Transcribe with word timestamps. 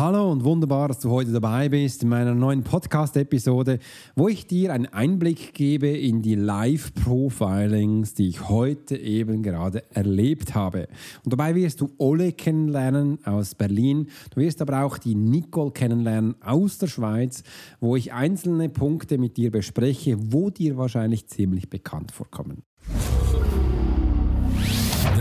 Hallo 0.00 0.32
und 0.32 0.44
wunderbar, 0.44 0.88
dass 0.88 1.00
du 1.00 1.10
heute 1.10 1.30
dabei 1.30 1.68
bist 1.68 2.02
in 2.02 2.08
meiner 2.08 2.34
neuen 2.34 2.62
Podcast-Episode, 2.64 3.80
wo 4.16 4.28
ich 4.28 4.46
dir 4.46 4.72
einen 4.72 4.86
Einblick 4.86 5.52
gebe 5.52 5.88
in 5.88 6.22
die 6.22 6.36
Live-Profilings, 6.36 8.14
die 8.14 8.30
ich 8.30 8.48
heute 8.48 8.96
eben 8.96 9.42
gerade 9.42 9.84
erlebt 9.94 10.54
habe. 10.54 10.88
Und 11.22 11.34
dabei 11.34 11.54
wirst 11.54 11.82
du 11.82 11.90
Ole 11.98 12.32
kennenlernen 12.32 13.18
aus 13.26 13.54
Berlin. 13.54 14.08
Du 14.30 14.40
wirst 14.40 14.62
aber 14.62 14.84
auch 14.84 14.96
die 14.96 15.14
Nicole 15.14 15.72
kennenlernen 15.72 16.34
aus 16.40 16.78
der 16.78 16.86
Schweiz, 16.86 17.42
wo 17.78 17.94
ich 17.94 18.14
einzelne 18.14 18.70
Punkte 18.70 19.18
mit 19.18 19.36
dir 19.36 19.50
bespreche, 19.50 20.16
wo 20.32 20.48
dir 20.48 20.78
wahrscheinlich 20.78 21.26
ziemlich 21.26 21.68
bekannt 21.68 22.10
vorkommen. 22.10 22.62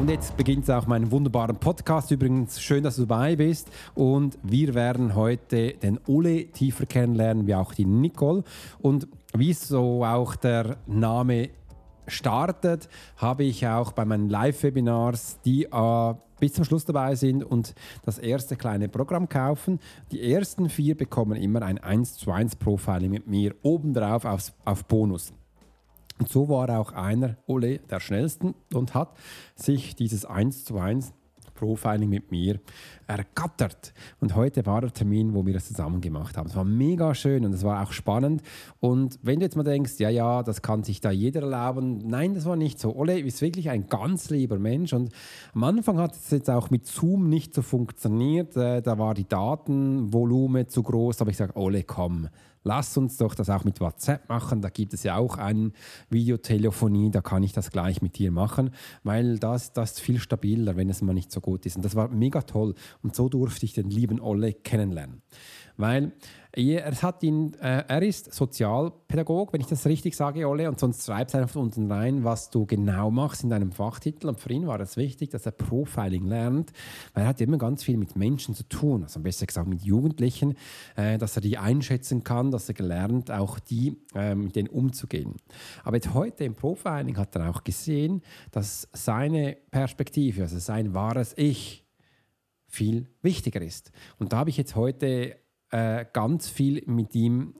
Und 0.00 0.08
jetzt 0.08 0.34
beginnt 0.38 0.70
auch 0.70 0.86
mein 0.86 1.10
wunderbaren 1.10 1.56
Podcast. 1.56 2.10
Übrigens, 2.10 2.58
schön, 2.58 2.82
dass 2.82 2.96
du 2.96 3.04
dabei 3.04 3.36
bist. 3.36 3.70
Und 3.94 4.38
wir 4.42 4.72
werden 4.72 5.14
heute 5.14 5.74
den 5.74 6.00
Ole 6.06 6.46
tiefer 6.46 6.86
kennenlernen, 6.86 7.46
wie 7.46 7.54
auch 7.54 7.74
die 7.74 7.84
Nicole. 7.84 8.42
Und 8.80 9.08
wie 9.34 9.52
so 9.52 10.02
auch 10.02 10.36
der 10.36 10.78
Name 10.86 11.50
startet, 12.06 12.88
habe 13.18 13.44
ich 13.44 13.66
auch 13.66 13.92
bei 13.92 14.06
meinen 14.06 14.30
Live-Webinars, 14.30 15.38
die 15.44 15.64
äh, 15.64 16.14
bis 16.40 16.54
zum 16.54 16.64
Schluss 16.64 16.86
dabei 16.86 17.14
sind 17.14 17.44
und 17.44 17.74
das 18.02 18.18
erste 18.18 18.56
kleine 18.56 18.88
Programm 18.88 19.28
kaufen. 19.28 19.80
Die 20.12 20.32
ersten 20.32 20.70
vier 20.70 20.96
bekommen 20.96 21.36
immer 21.36 21.60
ein 21.60 21.76
1 21.76 22.14
zu 22.14 22.32
1 22.32 22.56
Profiling 22.56 23.10
mit 23.10 23.26
mir 23.26 23.54
obendrauf 23.60 24.24
aufs, 24.24 24.54
auf 24.64 24.86
Bonus. 24.86 25.34
Und 26.20 26.28
so 26.28 26.50
war 26.50 26.68
auch 26.78 26.92
einer, 26.92 27.36
Ole, 27.46 27.78
der 27.78 27.98
schnellsten 27.98 28.54
und 28.74 28.94
hat 28.94 29.16
sich 29.56 29.96
dieses 29.96 30.26
1 30.26 30.66
zu 30.66 30.78
1 30.78 31.14
Profiling 31.54 32.08
mit 32.08 32.30
mir 32.30 32.58
ergattert. 33.06 33.92
Und 34.20 34.34
heute 34.34 34.64
war 34.64 34.80
der 34.80 34.92
Termin, 34.92 35.34
wo 35.34 35.44
wir 35.44 35.52
das 35.52 35.66
zusammen 35.66 36.00
gemacht 36.00 36.36
haben. 36.36 36.48
Es 36.48 36.56
war 36.56 36.64
mega 36.64 37.14
schön 37.14 37.44
und 37.44 37.52
es 37.52 37.64
war 37.64 37.82
auch 37.82 37.92
spannend. 37.92 38.42
Und 38.80 39.18
wenn 39.22 39.40
du 39.40 39.46
jetzt 39.46 39.56
mal 39.56 39.62
denkst, 39.62 39.94
ja, 39.98 40.08
ja, 40.08 40.42
das 40.42 40.62
kann 40.62 40.84
sich 40.84 41.00
da 41.00 41.10
jeder 41.10 41.42
erlauben, 41.42 42.06
nein, 42.06 42.34
das 42.34 42.44
war 42.44 42.56
nicht 42.56 42.78
so. 42.78 42.94
Ole 42.94 43.18
ist 43.18 43.42
wirklich 43.42 43.68
ein 43.68 43.88
ganz 43.88 44.30
lieber 44.30 44.58
Mensch 44.58 44.92
und 44.92 45.12
am 45.54 45.64
Anfang 45.64 45.98
hat 45.98 46.14
es 46.14 46.30
jetzt 46.30 46.48
auch 46.50 46.70
mit 46.70 46.86
Zoom 46.86 47.28
nicht 47.28 47.54
so 47.54 47.62
funktioniert. 47.62 48.56
Äh, 48.56 48.80
da 48.82 48.98
war 48.98 49.14
die 49.14 49.28
Datenvolumen 49.28 50.68
zu 50.68 50.82
groß, 50.82 51.20
aber 51.20 51.30
ich 51.30 51.36
sage, 51.36 51.56
Ole, 51.56 51.82
komm 51.82 52.28
lass 52.62 52.96
uns 52.96 53.16
doch 53.16 53.34
das 53.34 53.50
auch 53.50 53.64
mit 53.64 53.80
WhatsApp 53.80 54.28
machen. 54.28 54.62
Da 54.62 54.68
gibt 54.68 54.94
es 54.94 55.02
ja 55.02 55.16
auch 55.16 55.36
eine 55.36 55.72
Videotelefonie, 56.08 57.10
da 57.10 57.20
kann 57.20 57.42
ich 57.42 57.52
das 57.52 57.70
gleich 57.70 58.02
mit 58.02 58.18
dir 58.18 58.30
machen, 58.30 58.70
weil 59.02 59.38
das, 59.38 59.72
das 59.72 59.92
ist 59.92 60.00
viel 60.00 60.18
stabiler, 60.18 60.76
wenn 60.76 60.90
es 60.90 61.02
mal 61.02 61.12
nicht 61.12 61.32
so 61.32 61.40
gut 61.40 61.66
ist. 61.66 61.76
Und 61.76 61.84
das 61.84 61.94
war 61.94 62.08
mega 62.08 62.42
toll. 62.42 62.74
Und 63.02 63.14
so 63.14 63.28
durfte 63.28 63.64
ich 63.64 63.72
den 63.72 63.90
lieben 63.90 64.20
Olle 64.20 64.52
kennenlernen. 64.52 65.22
Weil 65.80 66.12
er, 66.52 66.90
hat 67.02 67.22
ihn, 67.22 67.54
äh, 67.54 67.84
er 67.86 68.02
ist 68.02 68.34
Sozialpädagog, 68.34 69.52
wenn 69.52 69.60
ich 69.60 69.68
das 69.68 69.86
richtig 69.86 70.16
sage, 70.16 70.48
Olle, 70.48 70.68
und 70.68 70.80
sonst 70.80 71.06
schreibst 71.06 71.34
einfach 71.34 71.60
unten 71.60 71.90
rein, 71.90 72.24
was 72.24 72.50
du 72.50 72.66
genau 72.66 73.10
machst 73.10 73.44
in 73.44 73.50
deinem 73.50 73.70
Fachtitel. 73.70 74.28
Und 74.28 74.40
für 74.40 74.52
ihn 74.52 74.66
war 74.66 74.80
es 74.80 74.96
wichtig, 74.96 75.30
dass 75.30 75.46
er 75.46 75.52
Profiling 75.52 76.26
lernt, 76.26 76.72
weil 77.14 77.24
er 77.24 77.28
hat 77.28 77.40
immer 77.40 77.56
ganz 77.56 77.84
viel 77.84 77.96
mit 77.96 78.16
Menschen 78.16 78.54
zu 78.54 78.64
tun, 78.64 79.04
also 79.04 79.20
besser 79.20 79.46
gesagt 79.46 79.68
mit 79.68 79.82
Jugendlichen, 79.82 80.56
äh, 80.96 81.18
dass 81.18 81.36
er 81.36 81.42
die 81.42 81.56
einschätzen 81.56 82.24
kann, 82.24 82.50
dass 82.50 82.68
er 82.68 82.74
gelernt, 82.74 83.30
auch 83.30 83.60
die 83.60 83.96
äh, 84.14 84.34
mit 84.34 84.56
denen 84.56 84.68
umzugehen. 84.68 85.36
Aber 85.84 85.96
jetzt 85.96 86.14
heute 86.14 86.44
im 86.44 86.56
Profiling 86.56 87.16
hat 87.16 87.36
er 87.36 87.48
auch 87.48 87.62
gesehen, 87.62 88.22
dass 88.50 88.88
seine 88.92 89.56
Perspektive, 89.70 90.42
also 90.42 90.58
sein 90.58 90.94
wahres 90.94 91.32
Ich, 91.36 91.86
viel 92.66 93.08
wichtiger 93.22 93.60
ist. 93.60 93.90
Und 94.18 94.32
da 94.32 94.38
habe 94.38 94.50
ich 94.50 94.56
jetzt 94.56 94.76
heute 94.76 95.36
äh, 95.70 96.04
ganz 96.12 96.48
viel 96.48 96.82
mit 96.86 97.14
ihm 97.14 97.54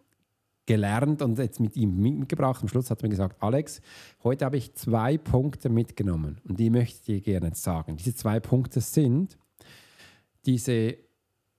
gelernt 0.70 1.20
und 1.22 1.36
jetzt 1.38 1.58
mit 1.58 1.76
ihm 1.76 2.00
mitgebracht. 2.00 2.62
Am 2.62 2.68
Schluss 2.68 2.90
hat 2.90 3.02
er 3.02 3.06
mir 3.06 3.10
gesagt, 3.10 3.42
Alex, 3.42 3.80
heute 4.22 4.44
habe 4.44 4.56
ich 4.56 4.72
zwei 4.74 5.18
Punkte 5.18 5.68
mitgenommen 5.68 6.40
und 6.48 6.60
die 6.60 6.70
möchte 6.70 6.94
ich 6.94 7.02
dir 7.02 7.20
gerne 7.20 7.54
sagen. 7.54 7.96
Diese 7.96 8.14
zwei 8.14 8.38
Punkte 8.38 8.80
sind 8.80 9.36
diese 10.46 10.96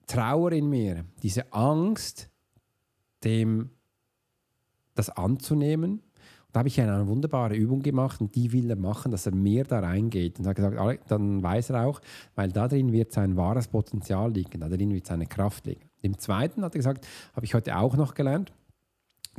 Trauer 0.07 0.53
in 0.53 0.69
mir, 0.69 1.05
diese 1.21 1.51
Angst, 1.51 2.29
dem 3.23 3.69
das 4.95 5.09
anzunehmen. 5.09 6.01
da 6.51 6.59
habe 6.59 6.69
ich 6.69 6.79
eine 6.79 7.07
wunderbare 7.07 7.55
Übung 7.55 7.81
gemacht 7.81 8.21
und 8.21 8.35
die 8.35 8.51
will 8.51 8.69
er 8.69 8.75
machen, 8.77 9.11
dass 9.11 9.25
er 9.25 9.35
mehr 9.35 9.63
da 9.63 9.79
reingeht. 9.79 10.39
Und 10.39 10.47
hat 10.47 10.55
gesagt, 10.55 11.11
dann 11.11 11.43
weiß 11.43 11.71
er 11.71 11.85
auch, 11.85 12.01
weil 12.35 12.51
da 12.51 12.69
drin 12.69 12.91
wird 12.91 13.11
sein 13.11 13.35
wahres 13.35 13.67
Potenzial 13.67 14.31
liegen, 14.31 14.61
da 14.61 14.69
drin 14.69 14.93
wird 14.93 15.07
seine 15.07 15.27
Kraft 15.27 15.65
liegen. 15.65 15.90
Im 16.01 16.17
zweiten 16.17 16.63
hat 16.63 16.73
er 16.73 16.79
gesagt, 16.79 17.07
habe 17.35 17.45
ich 17.45 17.53
heute 17.53 17.77
auch 17.77 17.95
noch 17.95 18.13
gelernt, 18.13 18.51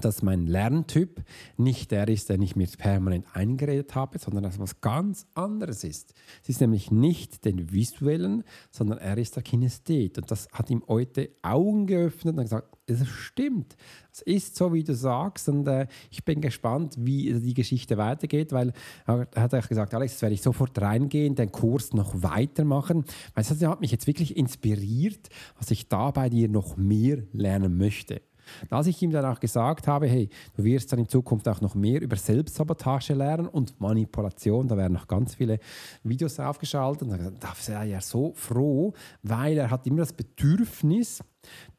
dass 0.01 0.23
mein 0.23 0.47
Lerntyp 0.47 1.23
nicht 1.57 1.91
der 1.91 2.09
ist, 2.09 2.29
den 2.31 2.43
ich 2.43 2.57
mir 2.57 2.67
permanent 2.79 3.27
eingeredet 3.35 3.95
habe, 3.95 4.19
sondern 4.19 4.45
dass 4.45 4.59
was 4.59 4.81
ganz 4.81 5.27
anderes 5.35 5.85
ist. 5.85 6.15
Es 6.43 6.49
ist 6.49 6.61
nämlich 6.61 6.91
nicht 6.91 7.45
den 7.45 7.73
visuellen, 7.73 8.45
sondern 8.71 8.99
er 8.99 9.19
ist 9.19 9.37
der 9.37 9.43
Kinesthet. 9.43 10.19
Und 10.19 10.31
das 10.31 10.49
hat 10.53 10.71
ihm 10.71 10.83
heute 10.89 11.31
Augen 11.43 11.87
geöffnet 11.87 12.37
und 12.37 12.45
gesagt, 12.45 12.77
es 12.87 13.07
stimmt. 13.07 13.77
Es 14.13 14.23
ist 14.23 14.57
so, 14.57 14.73
wie 14.73 14.83
du 14.83 14.95
sagst. 14.95 15.49
Und 15.49 15.69
äh, 15.69 15.87
ich 16.11 16.25
bin 16.25 16.41
gespannt, 16.41 16.97
wie 16.99 17.33
die 17.35 17.55
Geschichte 17.55 17.97
weitergeht, 17.97 18.53
weil 18.53 18.73
er 19.07 19.29
hat 19.37 19.55
auch 19.55 19.69
gesagt, 19.69 19.95
Alex, 19.95 20.13
jetzt 20.13 20.23
werde 20.23 20.35
ich 20.35 20.43
sofort 20.43 20.81
reingehen, 20.81 21.35
den 21.35 21.53
Kurs 21.53 21.93
noch 21.93 22.23
weitermachen. 22.23 23.05
Weil 23.35 23.45
das 23.45 23.63
hat 23.63 23.81
mich 23.81 23.93
jetzt 23.93 24.07
wirklich 24.07 24.37
inspiriert, 24.37 25.29
was 25.59 25.71
ich 25.71 25.89
da 25.89 26.11
bei 26.11 26.29
dir 26.29 26.49
noch 26.49 26.77
mehr 26.77 27.23
lernen 27.33 27.77
möchte. 27.77 28.23
Als 28.71 28.87
ich 28.87 29.01
ihm 29.03 29.11
dann 29.11 29.25
auch 29.25 29.41
gesagt 29.41 29.87
habe, 29.87 30.07
hey, 30.07 30.29
du 30.57 30.65
wirst 30.65 30.93
dann 30.93 30.99
in 30.99 31.09
Zukunft 31.09 31.49
auch 31.49 31.61
noch 31.61 31.75
mehr 31.75 32.01
über 32.01 32.17
Selbstsabotage 32.17 33.15
lernen 33.15 33.47
und 33.47 33.81
Manipulation, 33.81 34.69
da 34.69 34.77
werden 34.77 34.95
noch 34.95 35.09
ganz 35.09 35.35
viele 35.35 35.59
Videos 36.03 36.39
aufgeschaltet. 36.41 37.09
Und 37.09 37.43
da 37.43 37.49
war 37.49 37.85
er 37.85 38.01
so 38.01 38.33
froh, 38.35 38.93
weil 39.23 39.59
er 39.59 39.71
hat 39.71 39.87
immer 39.87 39.99
das 39.99 40.13
Bedürfnis, 40.13 41.23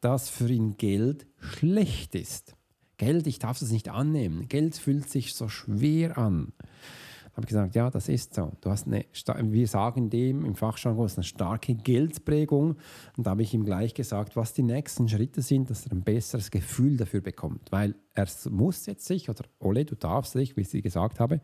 dass 0.00 0.28
für 0.28 0.48
ihn 0.48 0.76
Geld 0.76 1.26
schlecht 1.38 2.14
ist. 2.14 2.54
Geld, 2.96 3.26
ich 3.26 3.38
darf 3.38 3.60
es 3.60 3.70
nicht 3.70 3.88
annehmen. 3.88 4.48
Geld 4.48 4.76
fühlt 4.76 5.08
sich 5.08 5.34
so 5.34 5.48
schwer 5.48 6.16
an 6.16 6.52
habe 7.34 7.42
ich 7.42 7.48
gesagt, 7.48 7.74
ja, 7.74 7.90
das 7.90 8.08
ist 8.08 8.34
so. 8.34 8.52
Du 8.60 8.70
hast 8.70 8.86
eine, 8.86 9.04
wir 9.52 9.66
sagen 9.66 10.08
dem 10.08 10.44
im 10.44 10.54
Fachjargon, 10.54 11.10
eine 11.14 11.24
starke 11.24 11.74
Geldprägung. 11.74 12.76
Und 13.16 13.26
da 13.26 13.32
habe 13.32 13.42
ich 13.42 13.52
ihm 13.52 13.64
gleich 13.64 13.92
gesagt, 13.92 14.36
was 14.36 14.52
die 14.52 14.62
nächsten 14.62 15.08
Schritte 15.08 15.42
sind, 15.42 15.68
dass 15.68 15.86
er 15.86 15.92
ein 15.92 16.02
besseres 16.02 16.50
Gefühl 16.50 16.96
dafür 16.96 17.20
bekommt. 17.20 17.72
Weil 17.72 17.96
er 18.14 18.28
muss 18.50 18.86
jetzt 18.86 19.06
sich, 19.06 19.28
oder 19.28 19.44
Ole, 19.58 19.84
du 19.84 19.96
darfst 19.96 20.36
dich, 20.36 20.56
wie 20.56 20.60
ich 20.60 20.68
sie 20.68 20.82
gesagt 20.82 21.18
habe, 21.18 21.40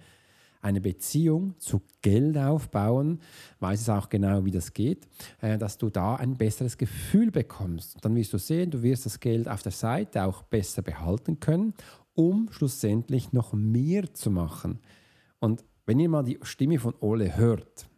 eine 0.63 0.81
Beziehung 0.81 1.55
zu 1.59 1.81
Geld 2.03 2.37
aufbauen, 2.37 3.21
weiß 3.61 3.81
es 3.81 3.89
auch 3.89 4.09
genau, 4.09 4.45
wie 4.45 4.51
das 4.51 4.75
geht, 4.75 5.09
äh, 5.41 5.59
dass 5.59 5.79
du 5.79 5.91
da 5.91 6.17
ein 6.17 6.37
besseres 6.37 6.79
Gefühl 6.79 7.31
bekommst. 7.31 7.97
Dann 8.03 8.15
wirst 8.15 8.33
du 8.33 8.39
sehen, 8.39 8.71
du 8.71 8.83
wirst 8.83 9.07
das 9.07 9.21
Geld 9.21 9.49
auf 9.49 9.63
der 9.63 9.73
Seite 9.73 10.25
auch 10.25 10.43
besser 10.43 10.83
behalten 10.83 11.41
können, 11.41 11.75
um 12.15 12.49
schlussendlich 12.53 13.33
noch 13.33 13.53
mehr 13.53 14.13
zu 14.13 14.31
machen. 14.31 14.81
Und 15.39 15.65
wenn 15.91 15.99
ihr 15.99 16.09
mal 16.09 16.23
die 16.23 16.39
Stimme 16.43 16.79
von 16.79 16.95
Ole 17.01 17.37
hört, 17.37 17.89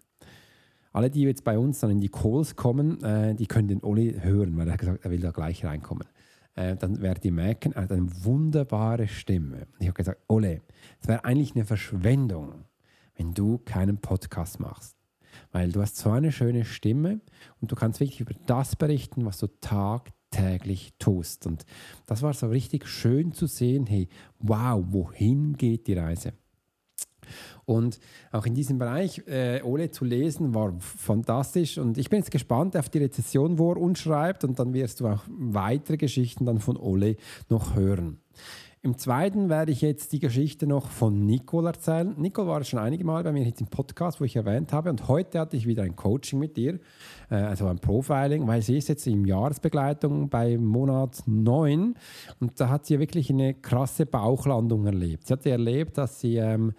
alle, 0.94 1.10
die 1.10 1.24
jetzt 1.24 1.44
bei 1.44 1.58
uns 1.58 1.80
dann 1.80 1.90
in 1.90 2.00
die 2.00 2.08
Calls 2.08 2.56
kommen, 2.56 3.04
äh, 3.04 3.34
die 3.34 3.44
können 3.44 3.68
den 3.68 3.82
Ole 3.82 4.24
hören, 4.24 4.56
weil 4.56 4.66
er 4.66 4.72
hat 4.72 4.80
gesagt, 4.80 5.04
er 5.04 5.10
will 5.10 5.20
da 5.20 5.30
gleich 5.30 5.62
reinkommen. 5.62 6.08
Äh, 6.54 6.76
dann 6.76 7.02
werdet 7.02 7.22
ihr 7.26 7.32
merken, 7.32 7.72
er 7.72 7.82
hat 7.82 7.92
eine 7.92 8.08
wunderbare 8.24 9.08
Stimme. 9.08 9.66
Ich 9.78 9.88
habe 9.88 9.92
gesagt, 9.92 10.22
Ole, 10.26 10.62
es 11.02 11.06
wäre 11.06 11.26
eigentlich 11.26 11.54
eine 11.54 11.66
Verschwendung, 11.66 12.64
wenn 13.14 13.34
du 13.34 13.58
keinen 13.58 13.98
Podcast 13.98 14.58
machst. 14.58 14.96
Weil 15.50 15.70
du 15.70 15.82
hast 15.82 15.98
so 15.98 16.12
eine 16.12 16.32
schöne 16.32 16.64
Stimme 16.64 17.20
und 17.60 17.72
du 17.72 17.76
kannst 17.76 18.00
wirklich 18.00 18.20
über 18.20 18.32
das 18.46 18.74
berichten, 18.74 19.26
was 19.26 19.36
du 19.36 19.48
tagtäglich 19.60 20.94
tust. 20.98 21.46
Und 21.46 21.66
das 22.06 22.22
war 22.22 22.32
so 22.32 22.48
richtig 22.48 22.88
schön 22.88 23.32
zu 23.32 23.46
sehen, 23.46 23.84
hey, 23.84 24.08
wow, 24.38 24.82
wohin 24.88 25.58
geht 25.58 25.88
die 25.88 25.92
Reise? 25.92 26.32
Und 27.64 27.98
auch 28.30 28.46
in 28.46 28.54
diesem 28.54 28.78
Bereich 28.78 29.22
äh, 29.26 29.62
Ole 29.62 29.90
zu 29.90 30.04
lesen 30.04 30.54
war 30.54 30.74
fantastisch. 30.78 31.78
Und 31.78 31.98
ich 31.98 32.10
bin 32.10 32.18
jetzt 32.18 32.30
gespannt 32.30 32.76
auf 32.76 32.88
die 32.88 32.98
Rezession, 32.98 33.58
wo 33.58 33.72
er 33.72 33.76
uns 33.76 34.00
schreibt. 34.00 34.44
Und 34.44 34.58
dann 34.58 34.74
wirst 34.74 35.00
du 35.00 35.06
auch 35.06 35.22
weitere 35.28 35.96
Geschichten 35.96 36.46
dann 36.46 36.58
von 36.58 36.76
Ole 36.76 37.16
noch 37.48 37.74
hören. 37.76 38.18
Im 38.84 38.98
zweiten 38.98 39.48
werde 39.48 39.70
ich 39.70 39.80
jetzt 39.80 40.12
die 40.12 40.18
Geschichte 40.18 40.66
noch 40.66 40.90
von 40.90 41.24
Nicole 41.24 41.68
erzählen. 41.68 42.16
Nicole 42.18 42.48
war 42.48 42.64
schon 42.64 42.80
einige 42.80 43.04
Mal 43.04 43.22
bei 43.22 43.30
mir 43.30 43.44
jetzt 43.44 43.60
im 43.60 43.68
Podcast, 43.68 44.20
wo 44.20 44.24
ich 44.24 44.34
erwähnt 44.34 44.72
habe. 44.72 44.90
Und 44.90 45.06
heute 45.06 45.38
hatte 45.38 45.56
ich 45.56 45.68
wieder 45.68 45.84
ein 45.84 45.94
Coaching 45.94 46.40
mit 46.40 46.58
ihr, 46.58 46.80
äh, 47.30 47.36
also 47.36 47.68
ein 47.68 47.78
Profiling, 47.78 48.44
weil 48.48 48.60
sie 48.60 48.78
ist 48.78 48.88
jetzt 48.88 49.06
in 49.06 49.24
Jahresbegleitung 49.24 50.28
bei 50.28 50.58
Monat 50.58 51.22
9. 51.26 51.94
Und 52.40 52.60
da 52.60 52.70
hat 52.70 52.86
sie 52.86 52.98
wirklich 52.98 53.30
eine 53.30 53.54
krasse 53.54 54.04
Bauchlandung 54.04 54.84
erlebt. 54.84 55.28
Sie 55.28 55.32
hatte 55.32 55.50
erlebt, 55.50 55.96
dass 55.96 56.18
sie... 56.18 56.38
Ähm, 56.38 56.72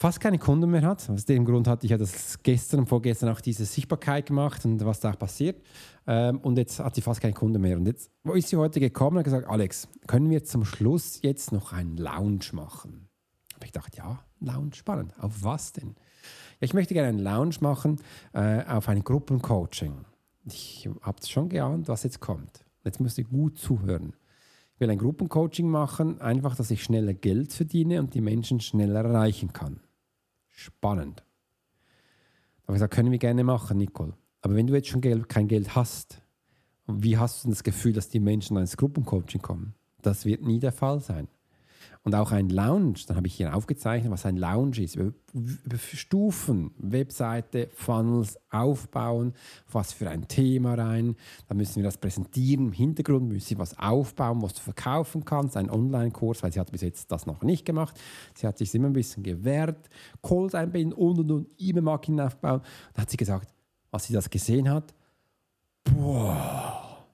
fast 0.00 0.18
keine 0.18 0.38
Kunden 0.38 0.70
mehr 0.70 0.80
hat. 0.82 1.08
Aus 1.10 1.26
dem 1.26 1.44
Grund 1.44 1.68
hatte 1.68 1.84
ich 1.84 1.90
ja 1.90 1.98
das 1.98 2.42
gestern 2.42 2.80
und 2.80 2.86
vorgestern 2.86 3.28
auch 3.28 3.42
diese 3.42 3.66
Sichtbarkeit 3.66 4.26
gemacht 4.26 4.64
und 4.64 4.82
was 4.84 4.98
da 4.98 5.12
passiert. 5.12 5.62
Ähm, 6.06 6.38
und 6.38 6.56
jetzt 6.56 6.80
hat 6.80 6.94
sie 6.94 7.02
fast 7.02 7.20
keine 7.20 7.34
Kunden 7.34 7.60
mehr. 7.60 7.76
Und 7.76 7.86
jetzt, 7.86 8.10
wo 8.24 8.32
ist 8.32 8.48
sie 8.48 8.56
heute 8.56 8.80
gekommen 8.80 9.18
und 9.18 9.18
hat 9.18 9.24
gesagt, 9.24 9.46
Alex, 9.46 9.88
können 10.06 10.30
wir 10.30 10.42
zum 10.42 10.64
Schluss 10.64 11.20
jetzt 11.22 11.52
noch 11.52 11.74
einen 11.74 11.98
Lounge 11.98 12.46
machen? 12.52 13.08
Habe 13.54 13.66
ich 13.66 13.72
gedacht, 13.72 13.94
ja, 13.98 14.24
Lounge, 14.40 14.74
spannend. 14.74 15.12
Auf 15.20 15.44
was 15.44 15.74
denn? 15.74 15.90
Ja, 16.60 16.64
ich 16.64 16.72
möchte 16.72 16.94
gerne 16.94 17.10
einen 17.10 17.18
Lounge 17.18 17.56
machen 17.60 18.00
äh, 18.32 18.64
auf 18.64 18.88
ein 18.88 19.04
Gruppencoaching. 19.04 20.06
Ich 20.46 20.88
habe 21.02 21.18
schon 21.26 21.50
geahnt, 21.50 21.88
was 21.88 22.04
jetzt 22.04 22.20
kommt. 22.20 22.64
Jetzt 22.84 23.00
müsst 23.00 23.18
ihr 23.18 23.24
gut 23.24 23.58
zuhören. 23.58 24.14
Ich 24.74 24.80
will 24.80 24.88
ein 24.88 24.96
Gruppencoaching 24.96 25.68
machen, 25.68 26.22
einfach, 26.22 26.56
dass 26.56 26.70
ich 26.70 26.82
schneller 26.82 27.12
Geld 27.12 27.52
verdiene 27.52 28.00
und 28.00 28.14
die 28.14 28.22
Menschen 28.22 28.60
schneller 28.60 29.04
erreichen 29.04 29.52
kann 29.52 29.80
spannend. 30.60 31.20
Da 31.20 32.68
habe 32.68 32.72
ich 32.72 32.74
gesagt, 32.74 32.94
können 32.94 33.10
wir 33.10 33.18
gerne 33.18 33.44
machen, 33.44 33.78
Nicole. 33.78 34.14
Aber 34.42 34.54
wenn 34.54 34.66
du 34.66 34.74
jetzt 34.74 34.88
schon 34.88 35.00
kein 35.28 35.48
Geld 35.48 35.74
hast, 35.74 36.22
wie 36.86 37.18
hast 37.18 37.44
du 37.44 37.50
das 37.50 37.62
Gefühl, 37.62 37.92
dass 37.92 38.08
die 38.08 38.20
Menschen 38.20 38.56
ins 38.56 38.76
Gruppencoaching 38.76 39.42
kommen? 39.42 39.74
Das 40.02 40.24
wird 40.24 40.42
nie 40.42 40.58
der 40.58 40.72
Fall 40.72 41.00
sein. 41.00 41.28
Und 42.02 42.14
auch 42.14 42.32
ein 42.32 42.48
Lounge, 42.48 43.00
dann 43.06 43.18
habe 43.18 43.26
ich 43.26 43.34
hier 43.34 43.54
aufgezeichnet, 43.54 44.10
was 44.10 44.24
ein 44.24 44.38
Lounge 44.38 44.80
ist. 44.80 44.96
Über, 44.96 45.12
Stufen, 45.76 46.70
Webseite, 46.78 47.68
Funnels 47.74 48.38
aufbauen, 48.50 49.34
was 49.70 49.92
für 49.92 50.08
ein 50.08 50.26
Thema 50.26 50.74
rein. 50.74 51.14
Dann 51.48 51.58
müssen 51.58 51.76
wir 51.76 51.82
das 51.82 51.98
präsentieren. 51.98 52.68
Im 52.68 52.72
Hintergrund 52.72 53.28
müssen 53.28 53.46
sie 53.46 53.58
was 53.58 53.78
aufbauen, 53.78 54.40
was 54.40 54.54
du 54.54 54.62
verkaufen 54.62 55.26
kannst. 55.26 55.58
Ein 55.58 55.68
Online-Kurs, 55.68 56.42
weil 56.42 56.52
sie 56.52 56.60
hat 56.60 56.72
bis 56.72 56.80
jetzt 56.80 57.12
das 57.12 57.26
noch 57.26 57.42
nicht 57.42 57.66
gemacht. 57.66 58.00
Sie 58.34 58.46
hat 58.46 58.56
sich 58.56 58.74
immer 58.74 58.88
ein 58.88 58.94
bisschen 58.94 59.22
gewehrt. 59.22 59.90
Calls 60.22 60.54
einbinden 60.54 60.94
und 60.94 61.18
und 61.18 61.30
und 61.30 61.48
E-Mail-Marketing 61.58 62.20
aufbauen. 62.20 62.62
Dann 62.94 63.02
hat 63.02 63.10
sie 63.10 63.18
gesagt, 63.18 63.52
als 63.90 64.06
sie 64.06 64.14
das 64.14 64.30
gesehen 64.30 64.70
hat, 64.70 64.94
boah, 65.84 67.06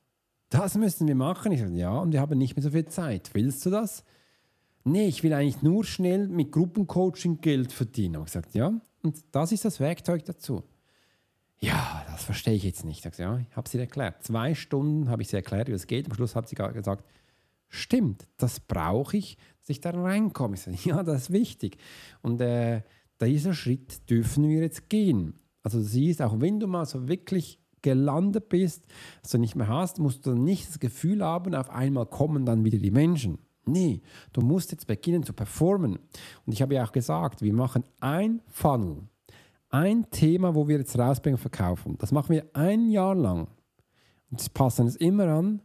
das 0.49 0.77
müssen 0.77 1.09
wir 1.09 1.17
machen. 1.17 1.51
Ich 1.51 1.59
sagte, 1.59 1.75
ja, 1.75 1.91
und 1.99 2.13
wir 2.13 2.21
haben 2.21 2.39
nicht 2.39 2.55
mehr 2.55 2.63
so 2.63 2.71
viel 2.71 2.87
Zeit. 2.87 3.31
Willst 3.33 3.67
du 3.67 3.71
das? 3.71 4.05
Nee, 4.87 5.09
ich 5.09 5.23
will 5.23 5.33
eigentlich 5.33 5.63
nur 5.63 5.85
schnell 5.85 6.29
mit 6.29 6.53
Gruppencoaching 6.53 7.41
Geld 7.41 7.73
verdienen. 7.73 8.17
Und 8.17 8.27
gesagt, 8.27 8.55
ja, 8.55 8.81
und 9.03 9.25
das 9.33 9.53
ist 9.53 9.65
das 9.65 9.81
Werkzeug 9.81 10.25
dazu. 10.25 10.63
Ja, 11.59 12.05
das 12.11 12.25
verstehe 12.25 12.55
ich 12.55 12.65
jetzt 12.65 12.85
nicht. 12.85 12.99
Ich, 12.99 13.03
gesagt, 13.03 13.19
ja, 13.19 13.39
ich 13.39 13.57
habe 13.57 13.69
sie 13.69 13.79
erklärt. 13.79 14.23
Zwei 14.23 14.55
Stunden 14.55 15.09
habe 15.09 15.23
ich 15.23 15.29
sie 15.29 15.37
erklärt, 15.37 15.69
wie 15.69 15.73
es 15.73 15.87
geht. 15.87 16.07
Am 16.07 16.15
Schluss 16.15 16.35
hat 16.35 16.49
sie 16.49 16.57
gesagt, 16.57 17.05
stimmt, 17.69 18.27
das 18.37 18.61
brauche 18.61 19.17
ich, 19.17 19.39
dass 19.61 19.71
ich 19.71 19.81
da 19.81 19.91
reinkomme. 19.91 20.55
Ich 20.55 20.63
sage, 20.63 20.77
ja, 20.85 21.03
das 21.03 21.23
ist 21.23 21.33
wichtig. 21.33 21.79
Und 22.23 22.41
äh, 22.41 22.83
dieser 23.21 23.55
Schritt 23.55 24.09
dürfen 24.11 24.49
wir 24.49 24.61
jetzt 24.61 24.89
gehen. 24.89 25.41
Also 25.63 25.79
du 25.79 25.85
siehst, 25.85 26.23
auch 26.23 26.41
wenn 26.41 26.61
du 26.61 26.67
mal 26.67 26.85
so 26.85 27.09
wirklich 27.09 27.61
gelandet 27.83 28.49
bist, 28.49 28.85
dass 29.23 29.33
du 29.33 29.39
nicht 29.39 29.57
mehr 29.57 29.69
hast, 29.69 29.99
musst 29.99 30.27
du 30.27 30.35
nicht 30.35 30.69
das 30.69 30.79
Gefühl 30.79 31.25
haben, 31.25 31.55
auf 31.55 31.71
einmal 31.71 32.07
kommen 32.07 32.45
dann 32.45 32.65
wieder 32.65 32.79
die 32.79 32.91
Menschen. 32.91 33.39
Nee, 33.67 34.01
du 34.33 34.41
musst 34.41 34.71
jetzt 34.71 34.87
beginnen 34.87 35.25
zu 35.25 35.33
performen. 35.33 35.99
Und 36.45 36.53
ich 36.53 36.63
habe 36.63 36.75
ja 36.75 36.85
auch 36.85 36.93
gesagt, 36.93 37.43
wir 37.43 37.53
machen 37.53 37.85
ein 38.01 38.41
Funnel, 38.49 39.03
ein 39.71 40.09
Thema, 40.11 40.55
wo 40.55 40.69
wir 40.69 40.79
jetzt 40.79 40.99
rausbringen, 40.99 41.39
verkaufen. 41.39 41.97
Das 41.99 42.13
machen 42.13 42.31
wir 42.31 42.47
ein 42.55 42.91
Jahr 42.91 43.15
lang. 43.15 43.49
Und 44.31 44.41
das 44.41 44.49
passen 44.49 44.87
es 44.87 44.97
immer 44.97 45.25
an 45.25 45.63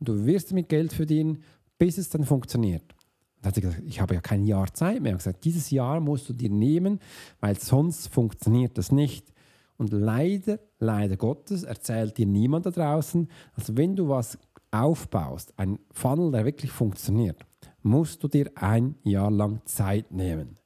und 0.00 0.08
du 0.08 0.26
wirst 0.26 0.50
damit 0.50 0.68
Geld 0.68 0.92
verdienen, 0.92 1.42
bis 1.78 1.98
es 1.98 2.08
dann 2.08 2.24
funktioniert. 2.24 2.94
Da 3.40 3.48
hat 3.48 3.54
sie 3.54 3.60
gesagt, 3.60 3.82
ich 3.84 4.00
habe 4.00 4.14
ja 4.14 4.20
kein 4.20 4.44
Jahr 4.44 4.72
Zeit 4.72 5.02
mehr. 5.02 5.10
Ich 5.10 5.14
habe 5.14 5.18
gesagt, 5.18 5.44
dieses 5.44 5.70
Jahr 5.70 6.00
musst 6.00 6.28
du 6.28 6.32
dir 6.32 6.50
nehmen, 6.50 6.98
weil 7.40 7.58
sonst 7.58 8.08
funktioniert 8.08 8.78
das 8.78 8.90
nicht. 8.90 9.32
Und 9.76 9.92
leider, 9.92 10.60
leider 10.78 11.16
Gottes, 11.16 11.62
erzählt 11.62 12.16
dir 12.16 12.26
niemand 12.26 12.66
da 12.66 12.70
draußen, 12.70 13.28
also 13.54 13.76
wenn 13.76 13.96
du 13.96 14.08
was 14.08 14.38
aufbaust, 14.74 15.54
ein 15.56 15.78
Funnel, 15.92 16.32
der 16.32 16.44
wirklich 16.44 16.70
funktioniert, 16.70 17.44
musst 17.82 18.22
du 18.22 18.28
dir 18.28 18.50
ein 18.56 18.96
Jahr 19.02 19.30
lang 19.30 19.60
Zeit 19.64 20.10
nehmen. 20.10 20.58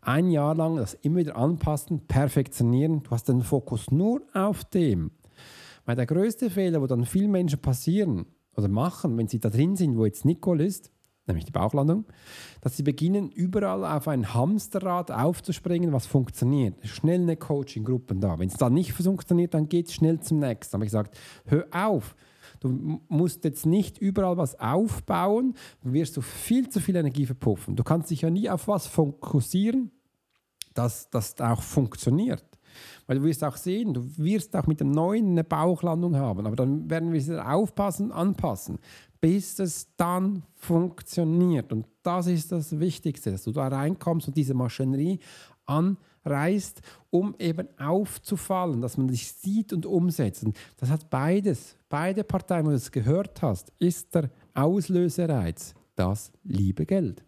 Ein 0.00 0.30
Jahr 0.30 0.54
lang 0.54 0.76
das 0.76 0.94
immer 0.94 1.16
wieder 1.16 1.36
anpassen, 1.36 2.06
perfektionieren. 2.06 3.02
Du 3.02 3.10
hast 3.10 3.28
den 3.28 3.42
Fokus 3.42 3.90
nur 3.90 4.22
auf 4.34 4.64
dem. 4.64 5.10
Weil 5.84 5.96
der 5.96 6.06
größte 6.06 6.48
Fehler, 6.48 6.80
wo 6.80 6.86
dann 6.86 7.04
viele 7.04 7.28
Menschen 7.28 7.60
passieren 7.60 8.26
oder 8.56 8.68
machen, 8.68 9.18
wenn 9.18 9.28
sie 9.28 9.40
da 9.40 9.50
drin 9.50 9.74
sind, 9.74 9.96
wo 9.96 10.04
jetzt 10.04 10.24
Nicole 10.24 10.64
ist, 10.64 10.92
nämlich 11.26 11.44
die 11.44 11.52
Bauchlandung, 11.52 12.04
dass 12.60 12.76
sie 12.76 12.82
beginnen, 12.82 13.30
überall 13.30 13.84
auf 13.84 14.06
ein 14.06 14.32
Hamsterrad 14.32 15.10
aufzuspringen, 15.10 15.92
was 15.92 16.06
funktioniert. 16.06 16.86
Schnell 16.86 17.22
eine 17.22 17.36
Coaching-Gruppe 17.36 18.14
da. 18.14 18.38
Wenn 18.38 18.48
es 18.48 18.56
dann 18.56 18.74
nicht 18.74 18.92
funktioniert, 18.92 19.54
dann 19.54 19.68
geht 19.68 19.88
es 19.88 19.94
schnell 19.94 20.20
zum 20.20 20.38
nächsten. 20.38 20.74
Habe 20.74 20.84
ich 20.84 20.90
gesagt, 20.90 21.18
hör 21.46 21.66
auf, 21.72 22.14
Du 22.60 23.00
musst 23.08 23.44
jetzt 23.44 23.66
nicht 23.66 23.98
überall 23.98 24.36
was 24.36 24.58
aufbauen, 24.58 25.54
dann 25.82 25.92
wirst 25.92 26.16
du 26.16 26.20
viel 26.20 26.68
zu 26.68 26.80
viel 26.80 26.96
Energie 26.96 27.26
verpuffen. 27.26 27.76
Du 27.76 27.84
kannst 27.84 28.10
dich 28.10 28.22
ja 28.22 28.30
nie 28.30 28.48
auf 28.50 28.68
was 28.68 28.86
fokussieren, 28.86 29.90
dass 30.74 31.10
das 31.10 31.40
auch 31.40 31.62
funktioniert. 31.62 32.44
Weil 33.06 33.18
du 33.18 33.24
wirst 33.24 33.42
auch 33.44 33.56
sehen, 33.56 33.94
du 33.94 34.04
wirst 34.18 34.54
auch 34.54 34.66
mit 34.66 34.80
dem 34.80 34.90
Neuen 34.90 35.30
eine 35.30 35.44
Bauchlandung 35.44 36.16
haben, 36.16 36.46
aber 36.46 36.56
dann 36.56 36.90
werden 36.90 37.12
wir 37.12 37.20
sie 37.20 37.42
aufpassen, 37.42 38.12
anpassen, 38.12 38.78
bis 39.20 39.58
es 39.58 39.88
dann 39.96 40.42
funktioniert. 40.54 41.72
Und 41.72 41.86
das 42.02 42.26
ist 42.26 42.52
das 42.52 42.78
Wichtigste, 42.78 43.30
dass 43.30 43.44
du 43.44 43.52
da 43.52 43.68
reinkommst 43.68 44.28
und 44.28 44.36
diese 44.36 44.54
Maschinerie 44.54 45.20
anreißt, 46.26 46.80
um 47.10 47.34
eben 47.38 47.68
aufzufallen, 47.78 48.80
dass 48.80 48.96
man 48.96 49.08
dich 49.08 49.32
sieht 49.32 49.72
und 49.72 49.86
umsetzt. 49.86 50.44
Und 50.44 50.56
das 50.76 50.90
hat 50.90 51.08
beides, 51.08 51.76
beide 51.88 52.24
Parteien, 52.24 52.66
wo 52.66 52.70
du 52.70 52.76
es 52.76 52.90
gehört 52.90 53.40
hast, 53.42 53.72
ist 53.78 54.14
der 54.14 54.30
Auslösereiz, 54.54 55.74
das 55.94 56.32
liebe 56.44 56.84
Geld. 56.84 57.24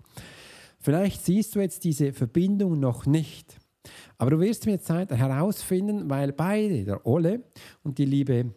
Vielleicht 0.80 1.24
siehst 1.24 1.54
du 1.54 1.60
jetzt 1.60 1.84
diese 1.84 2.12
Verbindung 2.12 2.78
noch 2.78 3.06
nicht, 3.06 3.56
aber 4.16 4.32
du 4.32 4.40
wirst 4.40 4.66
mit 4.66 4.84
Zeit 4.84 5.10
herausfinden, 5.10 6.10
weil 6.10 6.32
beide, 6.32 6.84
der 6.84 7.06
Ole 7.06 7.42
und 7.82 7.98
die 7.98 8.04
liebe 8.04 8.52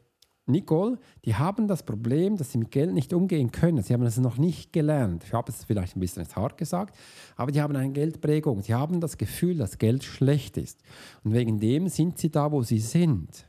Nicole, 0.48 0.98
die 1.24 1.36
haben 1.36 1.68
das 1.68 1.84
Problem, 1.84 2.36
dass 2.36 2.52
sie 2.52 2.58
mit 2.58 2.72
Geld 2.72 2.94
nicht 2.94 3.14
umgehen 3.14 3.52
können. 3.52 3.84
Sie 3.84 3.94
haben 3.94 4.04
es 4.04 4.18
noch 4.18 4.38
nicht 4.38 4.74
gelernt. 4.74 5.24
Ich 5.24 5.34
habe 5.34 5.52
es 5.52 5.64
vielleicht 5.64 5.96
ein 5.96 6.00
bisschen 6.00 6.28
hart 6.36 6.58
gesagt, 6.58 6.98
aber 7.36 7.52
die 7.52 7.62
haben 7.62 7.76
eine 7.76 7.92
Geldprägung. 7.92 8.62
Sie 8.62 8.74
haben 8.74 9.00
das 9.00 9.18
Gefühl, 9.18 9.58
dass 9.58 9.78
Geld 9.78 10.04
schlecht 10.04 10.58
ist. 10.58 10.82
Und 11.24 11.34
wegen 11.34 11.60
dem 11.60 11.88
sind 11.88 12.18
sie 12.18 12.32
da, 12.32 12.52
wo 12.52 12.64
sie 12.64 12.80
sind. 12.80 13.48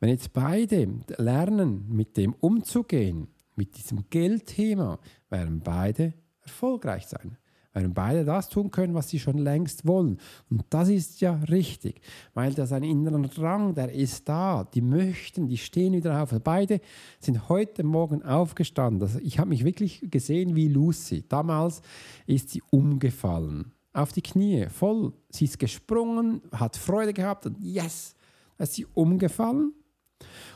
Wenn 0.00 0.10
jetzt 0.10 0.32
beide 0.32 0.88
lernen, 1.16 1.86
mit 1.88 2.16
dem 2.16 2.34
umzugehen, 2.34 3.28
mit 3.56 3.76
diesem 3.76 4.08
Geldthema, 4.10 4.98
werden 5.30 5.60
beide 5.60 6.14
erfolgreich 6.42 7.06
sein 7.06 7.36
werden 7.78 7.94
beide 7.94 8.24
das 8.24 8.48
tun 8.48 8.70
können, 8.70 8.94
was 8.94 9.08
sie 9.08 9.18
schon 9.18 9.38
längst 9.38 9.86
wollen. 9.86 10.18
Und 10.50 10.64
das 10.70 10.88
ist 10.88 11.20
ja 11.20 11.34
richtig, 11.48 12.00
weil 12.34 12.52
das 12.54 12.72
ein 12.72 12.82
innerer 12.82 13.20
Drang, 13.28 13.74
der 13.74 13.92
ist 13.92 14.28
da. 14.28 14.64
Die 14.74 14.80
möchten, 14.80 15.48
die 15.48 15.56
stehen 15.56 15.94
wieder 15.94 16.22
auf. 16.22 16.34
Beide 16.42 16.80
sind 17.20 17.48
heute 17.48 17.84
Morgen 17.84 18.22
aufgestanden. 18.22 19.02
Also 19.02 19.18
ich 19.20 19.38
habe 19.38 19.50
mich 19.50 19.64
wirklich 19.64 20.06
gesehen 20.10 20.54
wie 20.54 20.68
Lucy. 20.68 21.24
Damals 21.28 21.82
ist 22.26 22.50
sie 22.50 22.62
umgefallen. 22.70 23.72
Auf 23.92 24.12
die 24.12 24.22
Knie, 24.22 24.66
voll. 24.66 25.12
Sie 25.30 25.44
ist 25.44 25.58
gesprungen, 25.58 26.42
hat 26.52 26.76
Freude 26.76 27.12
gehabt 27.12 27.46
und 27.46 27.58
yes, 27.60 28.14
ist 28.58 28.74
sie 28.74 28.86
umgefallen. 28.94 29.72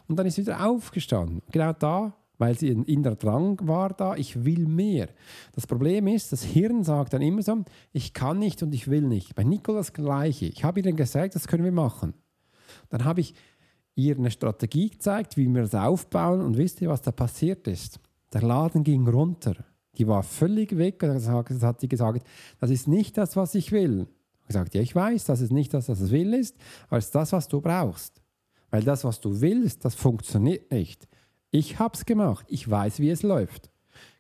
Und 0.09 0.17
dann 0.17 0.27
ist 0.27 0.35
sie 0.35 0.43
wieder 0.43 0.65
aufgestanden. 0.67 1.41
Genau 1.51 1.73
da 1.73 2.15
weil 2.43 2.59
sie 2.59 2.71
ein 2.71 2.83
innerer 2.83 3.15
Drang 3.15 3.57
war 3.69 3.91
da, 3.91 4.17
ich 4.17 4.45
will 4.45 4.67
mehr. 4.67 5.09
Das 5.53 5.65
Problem 5.65 6.09
ist, 6.09 6.33
das 6.33 6.43
Hirn 6.43 6.83
sagt 6.83 7.13
dann 7.13 7.23
immer 7.23 7.41
so, 7.41 7.63
ich 7.93 8.15
kann 8.15 8.41
nicht 8.41 8.65
und 8.65 8.75
ich 8.75 8.89
will 8.89 9.03
nicht. 9.03 9.37
Bei 9.37 9.45
Nicole 9.45 9.79
das 9.79 9.93
Gleiche. 9.93 10.47
Ich 10.47 10.65
habe 10.65 10.81
ihr 10.81 10.93
gesagt, 10.93 11.37
das 11.37 11.47
können 11.47 11.63
wir 11.63 11.71
machen. 11.71 12.15
Dann 12.89 13.05
habe 13.05 13.21
ich 13.21 13.37
ihr 13.95 14.17
eine 14.17 14.33
Strategie 14.33 14.91
gezeigt, 14.91 15.37
wie 15.37 15.47
wir 15.47 15.63
das 15.63 15.77
aufbauen 15.77 16.41
und 16.41 16.57
wisst 16.57 16.81
ihr, 16.81 16.89
was 16.89 17.03
da 17.03 17.13
passiert 17.13 17.69
ist? 17.69 18.01
Der 18.33 18.43
Laden 18.43 18.83
ging 18.83 19.07
runter. 19.07 19.55
Die 19.97 20.09
war 20.09 20.25
völlig 20.25 20.77
weg 20.77 21.01
und 21.05 21.11
dann 21.11 21.63
hat 21.63 21.81
sie 21.81 21.89
gesagt, 21.89 22.27
das 22.59 22.71
ist 22.71 22.89
nicht 22.89 23.17
das, 23.19 23.37
was 23.37 23.55
ich 23.55 23.71
will. 23.71 24.09
Ich 24.41 24.47
gesagt, 24.49 24.75
ja, 24.75 24.81
ich 24.81 24.97
weiß, 24.97 25.27
dass 25.27 25.43
es 25.43 25.53
nicht 25.53 25.73
das, 25.73 25.89
was 25.89 26.01
es 26.01 26.11
will 26.11 26.35
ist, 26.35 26.57
aber 26.89 26.99
es 26.99 27.05
ist 27.05 27.15
das, 27.15 27.31
was 27.31 27.47
du 27.47 27.61
brauchst. 27.61 28.21
Weil 28.73 28.83
das, 28.83 29.05
was 29.05 29.21
du 29.21 29.41
willst, 29.41 29.85
das 29.85 29.95
funktioniert 29.95 30.73
nicht. 30.73 31.07
Ich 31.55 31.79
habe 31.79 31.95
es 31.95 32.07
gemacht, 32.07 32.47
ich 32.49 32.69
weiß, 32.69 32.99
wie 32.99 33.11
es 33.11 33.23
läuft. 33.23 33.71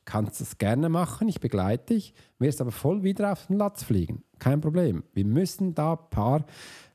Kannst 0.04 0.42
es 0.42 0.58
gerne 0.58 0.90
machen, 0.90 1.28
ich 1.28 1.40
begleite 1.40 1.94
dich, 1.94 2.12
wirst 2.38 2.60
aber 2.60 2.72
voll 2.72 3.04
wieder 3.04 3.32
auf 3.32 3.46
den 3.46 3.56
Latz 3.56 3.82
fliegen. 3.82 4.22
Kein 4.38 4.60
Problem. 4.60 5.02
Wir 5.14 5.24
müssen 5.24 5.74
da 5.74 5.92
ein 5.92 6.10
paar 6.10 6.44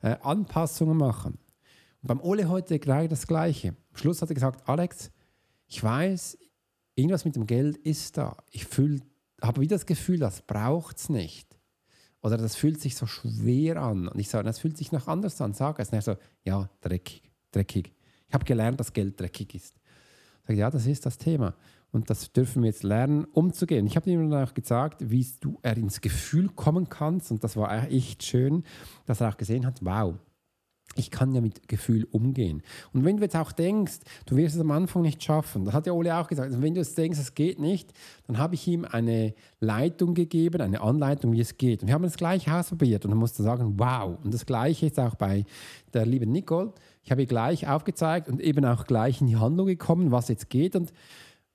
äh, 0.03 0.15
Anpassungen 0.21 0.95
machen. 0.95 1.39
Und 2.03 2.07
beim 2.07 2.21
Ole 2.21 2.49
heute 2.49 2.77
gerade 2.77 3.07
das 3.07 3.25
Gleiche. 3.25 3.69
Am 3.69 3.97
Schluss 3.97 4.21
hat 4.21 4.29
er 4.29 4.35
gesagt, 4.35 4.69
Alex, 4.69 5.09
ich 5.65 5.83
weiß, 5.83 6.37
irgendwas 6.93 7.25
mit 7.25 7.35
dem 7.35 7.47
Geld 7.47 7.75
ist 7.77 8.17
da. 8.17 8.37
Ich 8.51 8.67
habe 9.41 9.59
wieder 9.59 9.75
das 9.75 9.87
Gefühl, 9.87 10.19
das 10.19 10.43
braucht 10.43 10.97
es 10.97 11.09
nicht. 11.09 11.57
Oder 12.21 12.37
das 12.37 12.55
fühlt 12.55 12.79
sich 12.79 12.95
so 12.95 13.07
schwer 13.07 13.81
an. 13.81 14.07
Und 14.07 14.19
ich 14.19 14.29
sage, 14.29 14.45
das 14.45 14.59
fühlt 14.59 14.77
sich 14.77 14.91
noch 14.91 15.07
anders 15.07 15.41
an. 15.41 15.55
Sag 15.55 15.79
es. 15.79 15.89
Und 15.89 15.95
er 15.95 16.01
so, 16.03 16.15
ja, 16.43 16.69
dreckig, 16.81 17.23
dreckig. 17.51 17.95
Ich 18.27 18.33
habe 18.35 18.45
gelernt, 18.45 18.79
dass 18.79 18.93
Geld 18.93 19.19
dreckig 19.19 19.55
ist. 19.55 19.79
Sage, 20.47 20.59
ja, 20.59 20.69
das 20.69 20.85
ist 20.85 21.05
das 21.05 21.17
Thema. 21.17 21.53
Und 21.91 22.09
das 22.09 22.31
dürfen 22.31 22.63
wir 22.63 22.69
jetzt 22.69 22.83
lernen, 22.83 23.25
umzugehen. 23.25 23.85
Ich 23.85 23.95
habe 23.95 24.09
ihm 24.09 24.29
dann 24.29 24.43
auch 24.47 24.53
gesagt, 24.53 25.09
wie 25.09 25.25
du 25.39 25.57
er 25.61 25.77
ins 25.77 26.01
Gefühl 26.01 26.49
kommen 26.49 26.89
kannst. 26.89 27.31
Und 27.31 27.43
das 27.43 27.55
war 27.55 27.89
echt 27.89 28.23
schön, 28.23 28.63
dass 29.05 29.21
er 29.21 29.29
auch 29.29 29.37
gesehen 29.37 29.65
hat, 29.65 29.83
wow, 29.83 30.15
ich 30.95 31.11
kann 31.11 31.33
ja 31.33 31.41
mit 31.41 31.67
Gefühl 31.67 32.07
umgehen. 32.11 32.63
Und 32.93 33.05
wenn 33.05 33.17
du 33.17 33.23
jetzt 33.23 33.35
auch 33.35 33.51
denkst, 33.51 33.99
du 34.25 34.35
wirst 34.35 34.55
es 34.55 34.61
am 34.61 34.71
Anfang 34.71 35.01
nicht 35.03 35.23
schaffen, 35.23 35.65
das 35.65 35.73
hat 35.73 35.85
ja 35.85 35.93
Ole 35.93 36.15
auch 36.15 36.27
gesagt, 36.27 36.47
also 36.47 36.61
wenn 36.61 36.73
du 36.73 36.79
jetzt 36.79 36.97
denkst, 36.97 37.19
es 37.19 37.35
geht 37.35 37.59
nicht, 37.59 37.93
dann 38.25 38.37
habe 38.37 38.55
ich 38.55 38.67
ihm 38.67 38.85
eine 38.85 39.33
Leitung 39.59 40.13
gegeben, 40.13 40.61
eine 40.61 40.81
Anleitung, 40.81 41.33
wie 41.33 41.41
es 41.41 41.57
geht. 41.57 41.81
Und 41.81 41.87
wir 41.87 41.93
haben 41.93 42.03
das 42.03 42.17
gleich 42.17 42.51
ausprobiert 42.51 43.05
und 43.05 43.11
dann 43.11 43.19
musste 43.19 43.43
sagen, 43.43 43.73
wow. 43.77 44.17
Und 44.23 44.33
das 44.33 44.45
gleiche 44.45 44.87
ist 44.87 44.99
auch 44.99 45.15
bei 45.15 45.45
der 45.93 46.05
lieben 46.05 46.31
Nicole. 46.31 46.73
Ich 47.07 47.11
habe 47.11 47.21
ihr 47.21 47.27
gleich 47.27 47.69
aufgezeigt 47.69 48.27
und 48.27 48.41
eben 48.41 48.65
auch 48.65 48.85
gleich 48.85 49.21
in 49.21 49.27
die 49.27 49.37
Handlung 49.37 49.65
gekommen, 49.65 50.11
was 50.11 50.27
jetzt 50.27 50.49
geht. 50.49 50.75
Und 50.75 50.91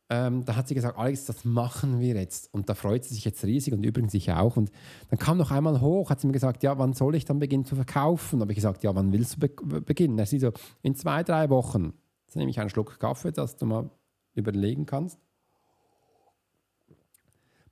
ähm, 0.09 0.47
da 0.47 0.57
hat 0.57 0.67
sie 0.67 0.75
gesagt, 0.75 0.97
Alex, 0.97 1.27
das 1.27 1.45
machen 1.45 2.01
wir 2.01 2.15
jetzt. 2.15 2.49
Und 2.55 2.71
da 2.71 2.75
freut 2.75 3.05
sie 3.05 3.13
sich 3.13 3.27
jetzt 3.27 3.45
riesig 3.45 3.75
und 3.75 3.85
übrigens 3.85 4.15
ich 4.15 4.33
auch. 4.33 4.57
Und 4.57 4.73
dann 5.11 5.19
kam 5.19 5.37
noch 5.37 5.51
einmal 5.51 5.83
hoch, 5.83 6.09
hat 6.09 6.23
sie 6.23 6.27
mir 6.27 6.33
gesagt, 6.33 6.63
ja, 6.63 6.79
wann 6.79 6.95
soll 6.95 7.17
ich 7.17 7.27
dann 7.27 7.39
beginnen 7.39 7.67
zu 7.67 7.77
verkaufen? 7.77 8.39
Da 8.39 8.45
habe 8.45 8.53
ich 8.53 8.57
gesagt, 8.57 8.83
ja, 8.83 8.95
wann 8.95 9.13
willst 9.13 9.37
du 9.37 9.41
be 9.41 9.81
beginnen? 9.83 10.19
Er 10.19 10.25
sie 10.25 10.39
so, 10.39 10.53
in 10.81 10.95
zwei, 10.95 11.23
drei 11.23 11.51
Wochen. 11.51 11.93
Jetzt 12.25 12.37
nehme 12.37 12.51
ich 12.51 12.59
einen 12.59 12.71
Schluck 12.71 12.99
Kaffee, 12.99 13.33
dass 13.33 13.59
du 13.59 13.67
mal 13.67 13.91
überlegen 14.33 14.87
kannst. 14.87 15.19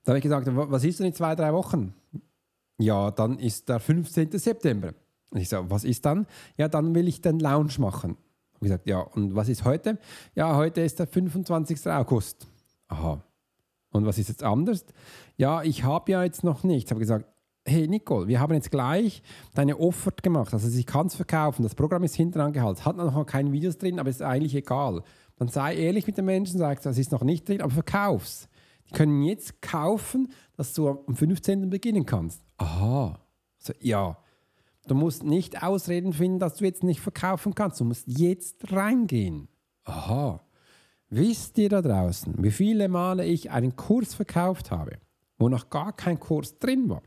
Da 0.03 0.11
habe 0.11 0.19
ich 0.19 0.23
gesagt, 0.23 0.47
was 0.51 0.83
ist 0.83 0.99
denn 0.99 1.07
in 1.07 1.13
zwei, 1.13 1.33
drei 1.33 1.51
Wochen? 1.51 1.95
Ja, 2.77 3.09
dann 3.09 3.39
ist 3.39 3.69
der 3.69 3.79
15. 3.79 4.37
September. 4.37 4.93
Und 5.31 5.39
ich 5.39 5.49
so, 5.49 5.69
was 5.69 5.83
ist 5.83 6.05
dann? 6.05 6.27
Ja, 6.57 6.67
dann 6.67 6.93
will 6.93 7.07
ich 7.07 7.21
den 7.21 7.39
Lounge 7.39 7.73
machen 7.79 8.17
habe 8.61 8.69
gesagt, 8.69 8.87
ja, 8.87 8.99
und 8.99 9.35
was 9.35 9.49
ist 9.49 9.65
heute? 9.65 9.97
Ja, 10.35 10.55
heute 10.55 10.81
ist 10.81 10.99
der 10.99 11.07
25. 11.07 11.87
August. 11.87 12.47
Aha. 12.89 13.23
Und 13.91 14.05
was 14.05 14.19
ist 14.19 14.29
jetzt 14.29 14.43
anders? 14.43 14.85
Ja, 15.35 15.63
ich 15.63 15.83
habe 15.83 16.11
ja 16.11 16.23
jetzt 16.23 16.43
noch 16.43 16.63
nichts. 16.63 16.85
Ich 16.85 16.91
habe 16.91 16.99
gesagt, 16.99 17.25
hey 17.65 17.87
Nicole, 17.87 18.27
wir 18.27 18.39
haben 18.39 18.53
jetzt 18.53 18.69
gleich 18.69 19.23
deine 19.55 19.79
Offert 19.79 20.21
gemacht. 20.21 20.53
Also 20.53 20.69
sie 20.69 20.83
kann 20.83 21.07
es 21.07 21.15
verkaufen. 21.15 21.63
Das 21.63 21.73
Programm 21.73 22.03
ist 22.03 22.15
hinten 22.15 22.39
angehalten. 22.39 22.85
Hat 22.85 22.97
noch 22.97 23.25
keine 23.25 23.51
Videos 23.51 23.77
drin, 23.79 23.99
aber 23.99 24.09
ist 24.09 24.21
eigentlich 24.21 24.55
egal. 24.55 25.03
Dann 25.37 25.47
sei 25.47 25.75
ehrlich 25.75 26.05
mit 26.05 26.17
den 26.17 26.25
Menschen, 26.25 26.59
sag, 26.59 26.81
das 26.83 26.99
ist 26.99 27.11
noch 27.11 27.23
nicht 27.23 27.49
drin, 27.49 27.61
aber 27.61 27.71
verkauf's. 27.71 28.47
Die 28.87 28.93
können 28.93 29.23
jetzt 29.23 29.61
kaufen, 29.61 30.31
dass 30.55 30.73
du 30.73 30.87
am 30.87 31.15
15. 31.15 31.69
beginnen 31.69 32.05
kannst. 32.05 32.43
Aha. 32.57 33.19
Also, 33.57 33.73
ja. 33.79 34.17
Du 34.87 34.95
musst 34.95 35.23
nicht 35.23 35.63
Ausreden 35.63 36.13
finden, 36.13 36.39
dass 36.39 36.55
du 36.55 36.65
jetzt 36.65 36.83
nicht 36.83 37.01
verkaufen 37.01 37.55
kannst. 37.55 37.79
Du 37.79 37.85
musst 37.85 38.07
jetzt 38.07 38.71
reingehen. 38.71 39.47
Aha. 39.83 40.41
Wisst 41.09 41.57
ihr 41.57 41.69
da 41.69 41.81
draußen, 41.81 42.35
wie 42.37 42.51
viele 42.51 42.87
Male 42.87 43.25
ich 43.25 43.51
einen 43.51 43.75
Kurs 43.75 44.13
verkauft 44.13 44.71
habe, 44.71 44.97
wo 45.37 45.49
noch 45.49 45.69
gar 45.69 45.93
kein 45.93 46.19
Kurs 46.19 46.57
drin 46.57 46.89
war? 46.89 47.01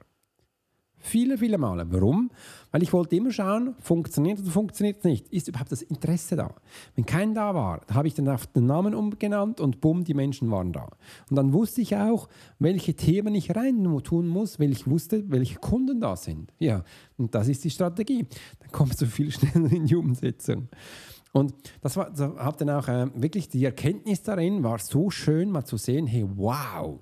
Viele, 1.07 1.37
viele 1.37 1.59
Male. 1.59 1.85
Warum? 1.91 2.31
Weil 2.73 2.83
ich 2.83 2.95
wollte 2.95 3.15
immer 3.15 3.31
schauen, 3.31 3.75
funktioniert 3.79 4.41
oder 4.41 4.51
funktioniert 4.51 4.97
es 4.99 5.05
nicht. 5.05 5.29
Ist 5.29 5.49
überhaupt 5.49 5.71
das 5.71 5.83
Interesse 5.83 6.35
da? 6.35 6.55
Wenn 6.97 7.05
kein 7.05 7.35
da 7.35 7.55
war, 7.55 7.83
habe 7.93 8.09
ich 8.09 8.15
dann 8.15 8.27
auf 8.27 8.47
den 8.47 8.65
Namen 8.65 8.95
umgenannt 8.95 9.61
und 9.61 9.83
bumm, 9.83 10.05
die 10.05 10.15
Menschen 10.15 10.51
waren 10.51 10.73
da. 10.73 10.89
Und 11.29 11.37
dann 11.37 11.53
wusste 11.53 11.83
ich 11.83 11.95
auch, 11.95 12.27
welche 12.59 12.95
Themen 12.95 13.35
ich 13.35 13.55
rein 13.55 13.85
tun 14.03 14.29
muss, 14.29 14.59
weil 14.59 14.73
ich 14.73 14.89
wusste, 14.89 15.31
welche 15.31 15.57
Kunden 15.59 16.01
da 16.01 16.17
sind. 16.17 16.55
Ja, 16.59 16.85
und 17.19 17.35
das 17.35 17.49
ist 17.49 17.65
die 17.65 17.71
Strategie. 17.71 18.27
Dann 18.61 18.73
kommst 18.73 19.03
du 19.03 19.07
viel 19.07 19.31
schneller 19.31 19.71
in 19.71 19.85
die 19.85 19.97
Umsetzung. 19.97 20.69
Und 21.35 21.53
das 21.83 21.99
war, 21.99 22.17
habe 22.17 22.57
dann 22.57 22.71
auch 22.71 22.89
äh, 22.89 23.09
wirklich 23.15 23.51
die 23.51 23.63
Erkenntnis 23.63 24.23
darin, 24.23 24.65
war 24.65 24.79
so 24.79 25.11
schön 25.11 25.51
mal 25.51 25.67
zu 25.67 25.77
sehen, 25.77 26.07
hey, 26.07 26.25
wow, 26.35 27.01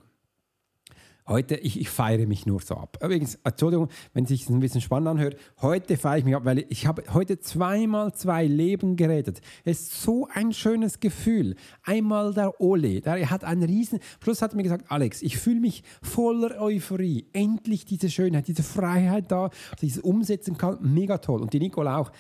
Heute, 1.29 1.55
ich, 1.55 1.79
ich 1.81 1.89
feiere 1.89 2.27
mich 2.27 2.47
nur 2.47 2.61
so 2.61 2.75
ab. 2.75 2.99
Übrigens, 3.01 3.39
Entschuldigung, 3.45 3.89
wenn 4.13 4.25
es 4.25 4.29
sich 4.31 4.49
ein 4.49 4.59
bisschen 4.59 4.81
spannend 4.81 5.09
anhört, 5.09 5.37
heute 5.61 5.97
feiere 5.97 6.19
ich 6.19 6.25
mich 6.25 6.35
ab, 6.35 6.45
weil 6.45 6.65
ich 6.69 6.87
habe 6.87 7.05
heute 7.15 7.39
zweimal 7.39 8.13
zwei 8.13 8.47
Leben 8.47 8.97
geredet. 8.97 9.41
Es 9.65 9.83
ist 9.83 10.03
so 10.03 10.27
ein 10.33 10.53
schönes 10.53 10.99
Gefühl. 10.99 11.55
Einmal 11.85 12.35
der 12.35 12.61
Ole, 12.61 13.01
der 13.01 13.31
hat 13.31 13.45
einen 13.45 13.63
riesen, 13.63 14.01
Plus 14.19 14.43
hat 14.43 14.53
er 14.53 14.57
mir 14.57 14.65
gesagt, 14.65 14.91
Alex, 14.91 15.23
ich 15.23 15.39
fühle 15.39 15.61
mich 15.61 15.85
voller 16.03 16.61
Euphorie. 16.61 17.27
Endlich 17.33 17.85
diese 17.85 18.11
Schönheit, 18.11 18.49
diese 18.49 18.65
Freiheit 18.65 19.31
da, 19.31 19.51
dass 19.71 19.83
ich 19.83 19.97
es 19.97 19.99
umsetzen 19.99 20.59
kann. 20.59 20.79
Mega 20.81 21.19
toll. 21.19 21.41
Und 21.41 21.53
die 21.53 21.61
Nicole 21.61 21.97
auch. 21.97 22.11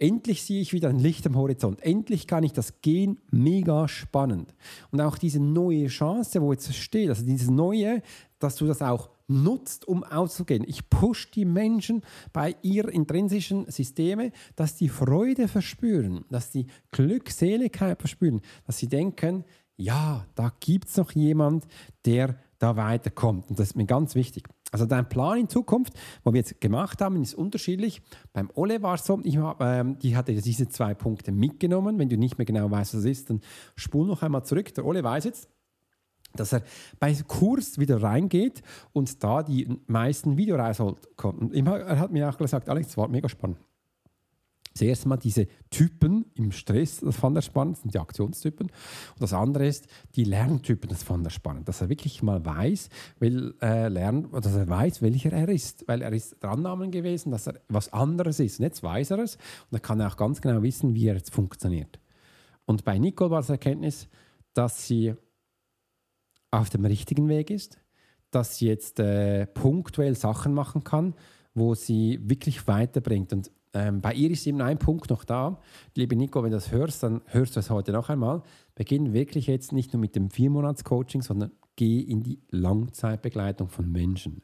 Endlich 0.00 0.42
sehe 0.44 0.62
ich 0.62 0.72
wieder 0.72 0.88
ein 0.88 0.98
Licht 0.98 1.26
am 1.26 1.36
Horizont. 1.36 1.82
Endlich 1.82 2.26
kann 2.26 2.42
ich 2.42 2.54
das 2.54 2.80
gehen. 2.80 3.20
Mega 3.30 3.86
spannend. 3.86 4.54
Und 4.90 5.02
auch 5.02 5.18
diese 5.18 5.40
neue 5.40 5.88
Chance, 5.88 6.40
wo 6.40 6.52
jetzt 6.52 6.74
steht, 6.74 7.10
also 7.10 7.22
dieses 7.22 7.50
neue, 7.50 8.02
dass 8.38 8.56
du 8.56 8.66
das 8.66 8.80
auch 8.80 9.10
nutzt, 9.28 9.86
um 9.86 10.02
auszugehen. 10.02 10.64
Ich 10.66 10.88
push 10.88 11.30
die 11.30 11.44
Menschen 11.44 12.02
bei 12.32 12.56
ihren 12.62 12.90
intrinsischen 12.90 13.70
Systeme, 13.70 14.32
dass 14.56 14.74
die 14.74 14.88
Freude 14.88 15.48
verspüren, 15.48 16.24
dass 16.30 16.50
die 16.50 16.66
Glückseligkeit 16.92 18.00
verspüren, 18.00 18.40
dass 18.66 18.78
sie 18.78 18.88
denken, 18.88 19.44
ja, 19.76 20.26
da 20.34 20.50
gibt 20.60 20.88
es 20.88 20.96
noch 20.96 21.12
jemand, 21.12 21.66
der 22.06 22.36
da 22.58 22.76
weiterkommt. 22.76 23.50
Und 23.50 23.58
das 23.58 23.68
ist 23.68 23.76
mir 23.76 23.86
ganz 23.86 24.14
wichtig. 24.14 24.48
Also 24.70 24.86
dein 24.86 25.08
Plan 25.08 25.38
in 25.38 25.48
Zukunft, 25.48 25.94
was 26.22 26.32
wir 26.32 26.38
jetzt 26.38 26.60
gemacht 26.60 27.00
haben, 27.00 27.20
ist 27.22 27.34
unterschiedlich. 27.34 28.02
Beim 28.32 28.50
Ole 28.54 28.82
war 28.82 28.94
es 28.94 29.04
so, 29.04 29.20
ich 29.24 29.36
hab, 29.38 29.60
ähm, 29.60 29.98
die 29.98 30.16
hatte 30.16 30.32
diese 30.34 30.68
zwei 30.68 30.94
Punkte 30.94 31.32
mitgenommen. 31.32 31.98
Wenn 31.98 32.08
du 32.08 32.16
nicht 32.16 32.38
mehr 32.38 32.44
genau 32.44 32.70
weißt, 32.70 32.94
was 32.94 33.00
es 33.00 33.06
ist, 33.06 33.30
dann 33.30 33.40
spul 33.74 34.06
noch 34.06 34.22
einmal 34.22 34.44
zurück. 34.44 34.72
Der 34.74 34.84
Ole 34.84 35.02
weiß 35.02 35.24
jetzt, 35.24 35.48
dass 36.34 36.52
er 36.52 36.62
bei 36.98 37.14
Kurs 37.26 37.78
wieder 37.78 38.02
reingeht 38.02 38.62
und 38.92 39.22
da 39.22 39.42
die 39.42 39.80
meisten 39.86 40.36
Videos 40.36 40.60
rausholt. 40.60 41.08
Er 41.52 41.98
hat 41.98 42.12
mir 42.12 42.28
auch 42.28 42.38
gesagt, 42.38 42.68
Alex, 42.68 42.88
das 42.88 42.96
war 42.96 43.08
mega 43.08 43.28
spannend. 43.28 43.58
Das 44.72 44.82
erste 44.82 45.08
Mal 45.08 45.16
diese 45.16 45.48
Typen 45.68 46.26
im 46.34 46.52
Stress, 46.52 47.00
das 47.00 47.16
fand 47.16 47.36
er 47.36 47.42
spannend, 47.42 47.76
das 47.76 47.82
sind 47.82 47.94
die 47.94 47.98
Aktionstypen. 47.98 48.68
Und 48.68 49.20
das 49.20 49.32
andere 49.32 49.66
ist 49.66 49.88
die 50.14 50.24
Lerntypen, 50.24 50.88
das 50.88 51.02
fand 51.02 51.26
er 51.26 51.30
spannend, 51.30 51.68
dass 51.68 51.80
er 51.80 51.88
wirklich 51.88 52.22
mal 52.22 52.44
weiß, 52.44 52.88
will, 53.18 53.56
äh, 53.60 53.88
lernen, 53.88 54.30
dass 54.30 54.54
er 54.54 54.68
weiß, 54.68 55.02
welcher 55.02 55.32
er 55.32 55.48
ist. 55.48 55.88
Weil 55.88 56.02
er 56.02 56.12
ist 56.12 56.40
der 56.42 56.50
Annahmen 56.50 56.92
gewesen, 56.92 57.32
dass 57.32 57.48
er 57.48 57.60
was 57.68 57.92
anderes 57.92 58.38
ist. 58.38 58.60
Und 58.60 58.64
jetzt 58.64 58.82
weiß 58.82 59.10
er 59.10 59.18
es 59.18 59.36
und 59.36 59.76
er 59.76 59.80
kann 59.80 60.00
auch 60.02 60.16
ganz 60.16 60.40
genau 60.40 60.62
wissen, 60.62 60.94
wie 60.94 61.08
er 61.08 61.14
jetzt 61.14 61.34
funktioniert. 61.34 61.98
Und 62.64 62.84
bei 62.84 62.98
Nicole 62.98 63.30
war 63.30 63.40
es 63.40 63.48
Erkenntnis, 63.48 64.08
dass 64.54 64.86
sie 64.86 65.14
auf 66.52 66.70
dem 66.70 66.84
richtigen 66.84 67.28
Weg 67.28 67.50
ist, 67.50 67.80
dass 68.30 68.58
sie 68.58 68.66
jetzt 68.66 69.00
äh, 69.00 69.46
punktuell 69.46 70.14
Sachen 70.14 70.54
machen 70.54 70.84
kann, 70.84 71.14
wo 71.54 71.74
sie 71.74 72.20
wirklich 72.22 72.68
weiterbringt. 72.68 73.32
Und 73.32 73.50
ähm, 73.72 74.00
bei 74.00 74.14
ihr 74.14 74.30
ist 74.30 74.46
eben 74.46 74.60
ein 74.60 74.78
Punkt 74.78 75.10
noch 75.10 75.24
da. 75.24 75.60
Liebe 75.94 76.16
Nico, 76.16 76.42
wenn 76.42 76.50
du 76.50 76.56
das 76.56 76.72
hörst, 76.72 77.02
dann 77.02 77.22
hörst 77.26 77.56
du 77.56 77.60
es 77.60 77.70
heute 77.70 77.92
noch 77.92 78.08
einmal. 78.08 78.42
Beginn 78.74 79.12
wirklich 79.12 79.46
jetzt 79.46 79.72
nicht 79.72 79.92
nur 79.92 80.00
mit 80.00 80.16
dem 80.16 80.30
Viermonats-Coaching, 80.30 81.22
sondern 81.22 81.52
geh 81.76 82.00
in 82.00 82.22
die 82.22 82.40
Langzeitbegleitung 82.50 83.68
von 83.68 83.90
Menschen. 83.90 84.42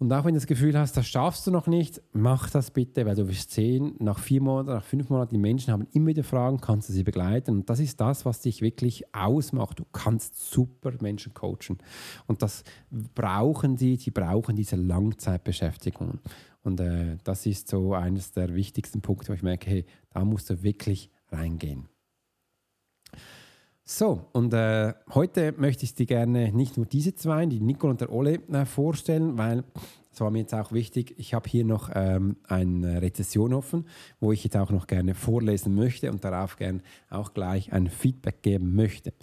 Und 0.00 0.12
auch 0.12 0.24
wenn 0.24 0.34
du 0.34 0.38
das 0.38 0.46
Gefühl 0.46 0.78
hast, 0.78 0.96
das 0.96 1.08
schaffst 1.08 1.44
du 1.46 1.50
noch 1.50 1.66
nicht, 1.66 2.00
mach 2.12 2.50
das 2.50 2.70
bitte, 2.70 3.04
weil 3.04 3.16
du 3.16 3.26
wirst 3.28 3.50
sehen, 3.50 3.96
nach 3.98 4.20
vier 4.20 4.40
Monaten, 4.40 4.70
nach 4.70 4.84
fünf 4.84 5.10
Monaten, 5.10 5.34
die 5.34 5.40
Menschen 5.40 5.72
haben 5.72 5.88
immer 5.92 6.08
wieder 6.08 6.22
Fragen, 6.22 6.60
kannst 6.60 6.88
du 6.88 6.92
sie 6.92 7.02
begleiten. 7.02 7.50
Und 7.50 7.68
das 7.68 7.80
ist 7.80 8.00
das, 8.00 8.24
was 8.24 8.40
dich 8.40 8.62
wirklich 8.62 9.12
ausmacht. 9.12 9.80
Du 9.80 9.84
kannst 9.90 10.52
super 10.52 10.92
Menschen 11.00 11.34
coachen. 11.34 11.78
Und 12.28 12.42
das 12.42 12.62
brauchen 13.14 13.76
sie, 13.76 13.96
die 13.96 14.12
brauchen 14.12 14.54
diese 14.54 14.76
Langzeitbeschäftigung. 14.76 16.20
Und 16.62 16.78
äh, 16.78 17.16
das 17.24 17.44
ist 17.46 17.66
so 17.66 17.94
eines 17.94 18.30
der 18.30 18.54
wichtigsten 18.54 19.00
Punkte, 19.00 19.30
wo 19.30 19.32
ich 19.32 19.42
merke, 19.42 19.68
hey, 19.68 19.84
da 20.10 20.24
musst 20.24 20.48
du 20.48 20.62
wirklich 20.62 21.10
reingehen. 21.32 21.88
So, 23.90 24.26
und 24.32 24.52
äh, 24.52 24.92
heute 25.14 25.54
möchte 25.56 25.84
ich 25.84 25.94
dir 25.94 26.04
gerne 26.04 26.52
nicht 26.52 26.76
nur 26.76 26.84
diese 26.84 27.14
zwei, 27.14 27.46
die 27.46 27.58
Nicole 27.58 27.92
und 27.92 28.02
der 28.02 28.12
Ole, 28.12 28.34
äh, 28.52 28.66
vorstellen, 28.66 29.38
weil 29.38 29.64
es 30.12 30.20
war 30.20 30.30
mir 30.30 30.40
jetzt 30.40 30.52
auch 30.52 30.72
wichtig, 30.72 31.14
ich 31.16 31.32
habe 31.32 31.48
hier 31.48 31.64
noch 31.64 31.88
ähm, 31.94 32.36
eine 32.46 33.00
Rezession 33.00 33.54
offen, 33.54 33.86
wo 34.20 34.30
ich 34.30 34.44
jetzt 34.44 34.58
auch 34.58 34.70
noch 34.70 34.88
gerne 34.88 35.14
vorlesen 35.14 35.74
möchte 35.74 36.10
und 36.10 36.22
darauf 36.22 36.56
gerne 36.56 36.82
auch 37.08 37.32
gleich 37.32 37.72
ein 37.72 37.88
Feedback 37.88 38.42
geben 38.42 38.74
möchte. 38.74 39.14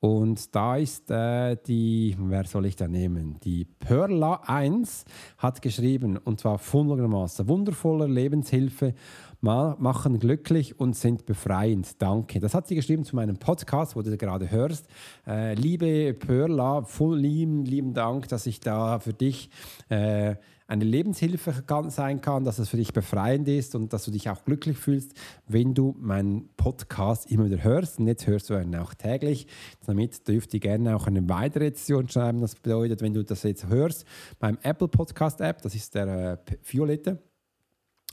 Und 0.00 0.54
da 0.54 0.76
ist 0.76 1.10
äh, 1.10 1.56
die, 1.66 2.16
wer 2.18 2.44
soll 2.44 2.64
ich 2.64 2.74
da 2.74 2.88
nehmen? 2.88 3.36
Die 3.44 3.66
Perla 3.66 4.40
1 4.46 5.04
hat 5.36 5.60
geschrieben, 5.60 6.16
und 6.16 6.40
zwar 6.40 6.58
folgendermaßen: 6.58 7.46
wundervoller 7.46 8.08
Lebenshilfe 8.08 8.94
machen 9.42 10.18
glücklich 10.18 10.78
und 10.80 10.96
sind 10.96 11.26
befreiend. 11.26 12.00
Danke. 12.00 12.40
Das 12.40 12.54
hat 12.54 12.66
sie 12.68 12.74
geschrieben 12.74 13.04
zu 13.04 13.16
meinem 13.16 13.36
Podcast, 13.36 13.96
wo 13.96 14.02
du 14.02 14.16
gerade 14.16 14.50
hörst. 14.50 14.86
Äh, 15.26 15.54
liebe 15.54 16.14
Perla, 16.14 16.82
voll 16.82 17.18
lieben, 17.18 17.64
lieben 17.64 17.94
Dank, 17.94 18.28
dass 18.28 18.46
ich 18.46 18.60
da 18.60 19.00
für 19.00 19.14
dich 19.14 19.50
äh, 19.88 20.36
eine 20.70 20.84
Lebenshilfe 20.84 21.64
sein 21.88 22.20
kann, 22.20 22.44
dass 22.44 22.60
es 22.60 22.68
für 22.68 22.76
dich 22.76 22.92
befreiend 22.92 23.48
ist 23.48 23.74
und 23.74 23.92
dass 23.92 24.04
du 24.04 24.12
dich 24.12 24.30
auch 24.30 24.44
glücklich 24.44 24.78
fühlst, 24.78 25.14
wenn 25.48 25.74
du 25.74 25.96
meinen 25.98 26.48
Podcast 26.56 27.28
immer 27.30 27.46
wieder 27.46 27.64
hörst. 27.64 27.98
Und 27.98 28.06
jetzt 28.06 28.28
hörst 28.28 28.50
du 28.50 28.54
ihn 28.54 28.76
auch 28.76 28.94
täglich. 28.94 29.48
Damit 29.84 30.28
dürft 30.28 30.54
ihr 30.54 30.60
gerne 30.60 30.94
auch 30.94 31.08
eine 31.08 31.28
weitere 31.28 31.66
Edition 31.66 32.08
schreiben. 32.08 32.40
Das 32.40 32.54
bedeutet, 32.54 33.02
wenn 33.02 33.14
du 33.14 33.24
das 33.24 33.42
jetzt 33.42 33.66
hörst, 33.66 34.04
beim 34.38 34.58
Apple 34.62 34.86
Podcast 34.86 35.40
App, 35.40 35.60
das 35.62 35.74
ist 35.74 35.96
der 35.96 36.38
äh, 36.48 36.56
Violette, 36.64 37.18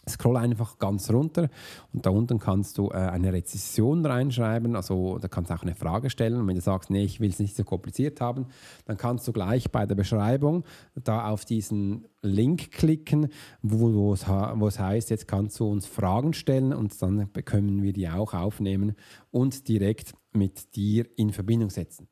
Scroll 0.08 0.38
einfach 0.38 0.80
ganz 0.80 1.12
runter 1.12 1.50
und 1.94 2.06
da 2.06 2.10
unten 2.10 2.40
kannst 2.40 2.78
du 2.78 2.90
äh, 2.90 2.94
eine 2.94 3.34
Rezession 3.34 4.06
reinschreiben. 4.06 4.76
Also 4.76 5.18
da 5.20 5.28
kannst 5.28 5.52
du 5.52 5.56
auch 5.56 5.64
eine 5.64 5.76
Frage 5.76 6.10
stellen. 6.10 6.36
Und 6.36 6.48
wenn 6.48 6.56
du 6.56 6.62
sagst, 6.62 6.90
nee, 6.90 7.04
ich 7.04 7.20
will 7.20 7.30
es 7.30 7.40
nicht 7.40 7.56
so 7.56 7.64
kompliziert 7.64 8.22
haben, 8.22 8.48
dann 8.86 8.98
kannst 8.98 9.28
du 9.28 9.34
gleich 9.34 9.72
bei 9.72 9.86
der 9.86 9.96
Beschreibung 9.96 10.64
da 10.96 11.30
auf 11.30 11.46
diesen 11.46 12.06
Link 12.22 12.72
klicken, 12.72 13.30
wo, 13.62 13.92
wo 13.92 14.68
es 14.68 14.80
heißt, 14.80 15.10
jetzt 15.10 15.28
kannst 15.28 15.60
du 15.60 15.70
uns 15.70 15.86
Fragen 15.86 16.34
stellen 16.34 16.74
und 16.74 17.02
dann 17.02 17.32
können 17.46 17.84
wir 17.84 17.94
die 17.94 18.10
auch 18.10 18.34
aufnehmen 18.34 18.96
und 19.32 19.68
direkt 19.68 20.14
mit 20.38 20.76
dir 20.76 21.06
in 21.16 21.32
Verbindung 21.32 21.70
setzen. 21.70 22.08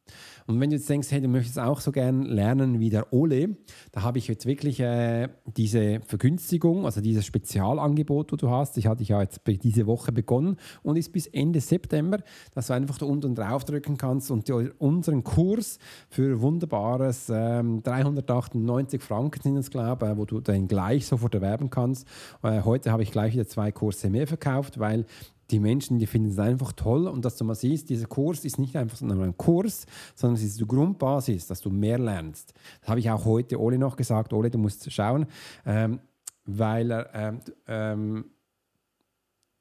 Und 0.47 0.59
wenn 0.59 0.69
du 0.69 0.75
jetzt 0.75 0.89
denkst, 0.89 1.11
hey, 1.11 1.21
du 1.21 1.27
möchtest 1.27 1.59
auch 1.59 1.79
so 1.79 1.91
gern 1.91 2.23
lernen 2.23 2.79
wie 2.79 2.89
der 2.89 3.11
Ole, 3.13 3.57
da 3.91 4.03
habe 4.03 4.17
ich 4.17 4.27
jetzt 4.27 4.45
wirklich 4.45 4.79
äh, 4.79 5.29
diese 5.45 6.01
Vergünstigung, 6.05 6.85
also 6.85 7.01
dieses 7.01 7.25
Spezialangebot, 7.25 8.31
das 8.31 8.37
du 8.37 8.49
hast. 8.49 8.77
Ich 8.77 8.87
hatte 8.87 9.03
ja 9.03 9.21
jetzt 9.21 9.41
diese 9.45 9.87
Woche 9.87 10.11
begonnen 10.11 10.57
und 10.83 10.97
ist 10.97 11.11
bis 11.11 11.27
Ende 11.27 11.61
September, 11.61 12.19
dass 12.53 12.67
du 12.67 12.73
einfach 12.73 12.97
da 12.97 13.05
unten 13.05 13.35
drauf 13.35 13.65
drücken 13.65 13.97
kannst 13.97 14.31
und 14.31 14.49
unseren 14.49 15.23
Kurs 15.23 15.79
für 16.09 16.41
wunderbares 16.41 17.31
ähm, 17.33 17.81
398 17.83 19.01
Franken 19.01 19.41
sind 19.41 19.57
es, 19.57 19.69
glaube 19.69 20.11
ich, 20.11 20.17
wo 20.17 20.25
du 20.25 20.41
dann 20.41 20.67
gleich 20.67 21.05
sofort 21.05 21.33
erwerben 21.35 21.69
kannst. 21.69 22.07
Äh, 22.43 22.61
heute 22.61 22.91
habe 22.91 23.03
ich 23.03 23.11
gleich 23.11 23.33
wieder 23.33 23.47
zwei 23.47 23.71
Kurse 23.71 24.09
mehr 24.09 24.27
verkauft, 24.27 24.79
weil 24.79 25.05
die 25.51 25.59
Menschen, 25.59 25.99
die 25.99 26.07
finden 26.07 26.29
es 26.29 26.39
einfach 26.39 26.71
toll 26.71 27.07
und 27.07 27.23
dass 27.23 27.37
du 27.37 27.43
mal 27.43 27.55
siehst, 27.55 27.89
dieser 27.89 28.07
Kurs 28.07 28.45
ist 28.45 28.59
nicht 28.59 28.75
einfach 28.75 28.99
nur 29.01 29.23
ein 29.23 29.37
Kurs, 29.37 29.85
sondern 30.15 30.35
es 30.35 30.43
ist 30.43 30.59
die 30.59 30.67
Grundbasis, 30.67 31.47
dass 31.47 31.61
du 31.61 31.69
mehr 31.69 31.99
lernst. 31.99 32.53
Das 32.81 32.89
habe 32.89 32.99
ich 32.99 33.09
auch 33.11 33.25
heute 33.25 33.59
Ole 33.59 33.77
noch 33.77 33.95
gesagt. 33.95 34.33
Ole, 34.33 34.49
du 34.49 34.57
musst 34.57 34.91
schauen, 34.91 35.27
ähm, 35.65 35.99
weil 36.45 36.91
er, 36.91 37.09
ähm, 37.13 37.39
ähm, 37.67 38.25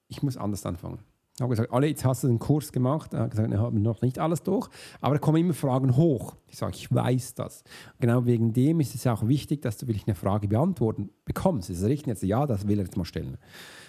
ich 0.09 0.23
muss 0.23 0.37
anders 0.37 0.64
anfangen. 0.67 0.99
Ich 1.37 1.41
habe 1.41 1.50
gesagt, 1.50 1.73
alle, 1.73 1.88
jetzt 1.88 2.05
hast 2.05 2.23
du 2.23 2.29
den 2.29 2.38
Kurs 2.38 2.70
gemacht. 2.70 3.12
Er 3.12 3.23
hat 3.23 3.33
gesagt, 3.33 3.51
wir 3.51 3.59
haben 3.59 3.83
noch 3.83 4.03
nicht 4.03 4.20
alles 4.20 4.44
durch, 4.44 4.68
aber 5.01 5.16
da 5.16 5.18
kommen 5.18 5.38
immer 5.38 5.53
Fragen 5.53 5.97
hoch. 5.97 6.37
Ich 6.47 6.59
sage, 6.59 6.77
ich 6.77 6.94
weiß 6.94 7.35
das. 7.35 7.64
Genau 7.99 8.25
wegen 8.25 8.53
dem 8.53 8.79
ist 8.79 8.94
es 8.94 9.05
auch 9.09 9.27
wichtig, 9.27 9.61
dass 9.61 9.77
du 9.77 9.88
wirklich 9.88 10.07
eine 10.07 10.14
Frage 10.14 10.47
beantworten 10.47 11.11
bekommst. 11.25 11.70
Ist 11.70 11.79
es 11.81 11.88
richtig? 11.88 12.07
Jetzt, 12.07 12.23
ja, 12.23 12.47
das 12.47 12.68
will 12.68 12.79
er 12.79 12.85
jetzt 12.85 12.97
mal 12.97 13.05
stellen. 13.05 13.37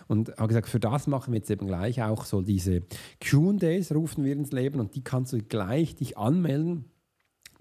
Und 0.08 0.29
habe 0.38 0.47
gesagt, 0.47 0.67
für 0.67 0.79
das 0.79 1.05
machen 1.05 1.34
wir 1.34 1.38
jetzt 1.38 1.51
eben 1.51 1.67
gleich 1.67 2.01
auch 2.01 2.25
so 2.25 2.41
diese 2.41 2.81
Q&Days, 3.23 3.93
rufen 3.93 4.23
wir 4.23 4.34
ins 4.34 4.51
Leben 4.51 4.79
und 4.79 4.95
die 4.95 5.03
kannst 5.03 5.31
du 5.31 5.38
gleich 5.38 5.95
dich 5.95 6.17
anmelden 6.17 6.86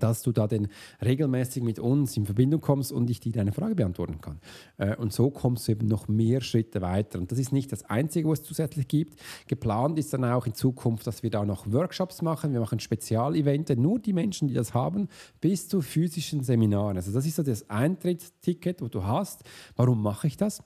dass 0.04 0.22
du 0.22 0.32
da 0.32 0.46
denn 0.46 0.68
regelmäßig 1.02 1.62
mit 1.62 1.78
uns 1.78 2.14
in 2.18 2.26
Verbindung 2.26 2.60
kommst 2.60 2.92
und 2.92 3.08
ich 3.08 3.20
dir 3.20 3.32
deine 3.32 3.52
Frage 3.52 3.74
beantworten 3.74 4.20
kann. 4.20 4.38
Äh, 4.76 4.96
und 4.96 5.14
so 5.14 5.30
kommst 5.30 5.66
du 5.66 5.72
eben 5.72 5.88
noch 5.88 6.08
mehr 6.08 6.42
Schritte 6.42 6.82
weiter. 6.82 7.18
Und 7.18 7.32
das 7.32 7.38
ist 7.38 7.52
nicht 7.52 7.72
das 7.72 7.84
Einzige, 7.88 8.28
was 8.28 8.40
es 8.40 8.44
zusätzlich 8.46 8.86
gibt. 8.86 9.18
Geplant 9.46 9.98
ist 9.98 10.12
dann 10.12 10.24
auch 10.26 10.46
in 10.46 10.54
Zukunft, 10.54 11.06
dass 11.06 11.22
wir 11.22 11.30
da 11.30 11.46
noch 11.46 11.72
Workshops 11.72 12.20
machen. 12.20 12.52
Wir 12.52 12.60
machen 12.60 12.80
Spezialevents, 12.80 13.74
nur 13.76 13.98
die 13.98 14.12
Menschen, 14.12 14.46
die 14.46 14.52
das 14.54 14.74
haben, 14.74 15.08
bis 15.40 15.68
zu 15.68 15.80
physischen 15.80 16.44
Seminaren. 16.44 16.98
Also 16.98 17.10
das 17.10 17.24
ist 17.24 17.36
so 17.36 17.42
das 17.42 17.70
Eintrittsticket, 17.70 18.82
wo 18.82 18.88
du 18.88 19.04
hast. 19.04 19.42
Warum 19.74 20.02
mache 20.02 20.26
ich 20.26 20.36
das? 20.36 20.62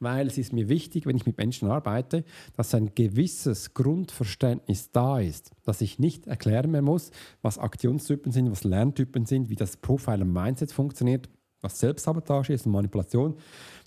Weil 0.00 0.26
es 0.26 0.36
ist 0.36 0.52
mir 0.52 0.68
wichtig, 0.68 1.06
wenn 1.06 1.16
ich 1.16 1.24
mit 1.24 1.38
Menschen 1.38 1.68
arbeite, 1.68 2.24
dass 2.56 2.74
ein 2.74 2.94
gewisses 2.94 3.72
Grundverständnis 3.72 4.90
da 4.90 5.18
ist, 5.18 5.50
dass 5.64 5.80
ich 5.80 5.98
nicht 5.98 6.26
erklären 6.26 6.70
mehr 6.70 6.82
muss, 6.82 7.10
was 7.40 7.58
Aktionstypen 7.58 8.32
sind, 8.32 8.50
was 8.50 8.64
Lerntypen 8.64 9.26
sind, 9.26 9.48
wie 9.48 9.56
das 9.56 9.76
Profile 9.76 10.24
Mindset 10.24 10.72
funktioniert, 10.72 11.28
was 11.60 11.78
Selbstsabotage 11.78 12.52
ist 12.52 12.66
und 12.66 12.72
Manipulation, 12.72 13.36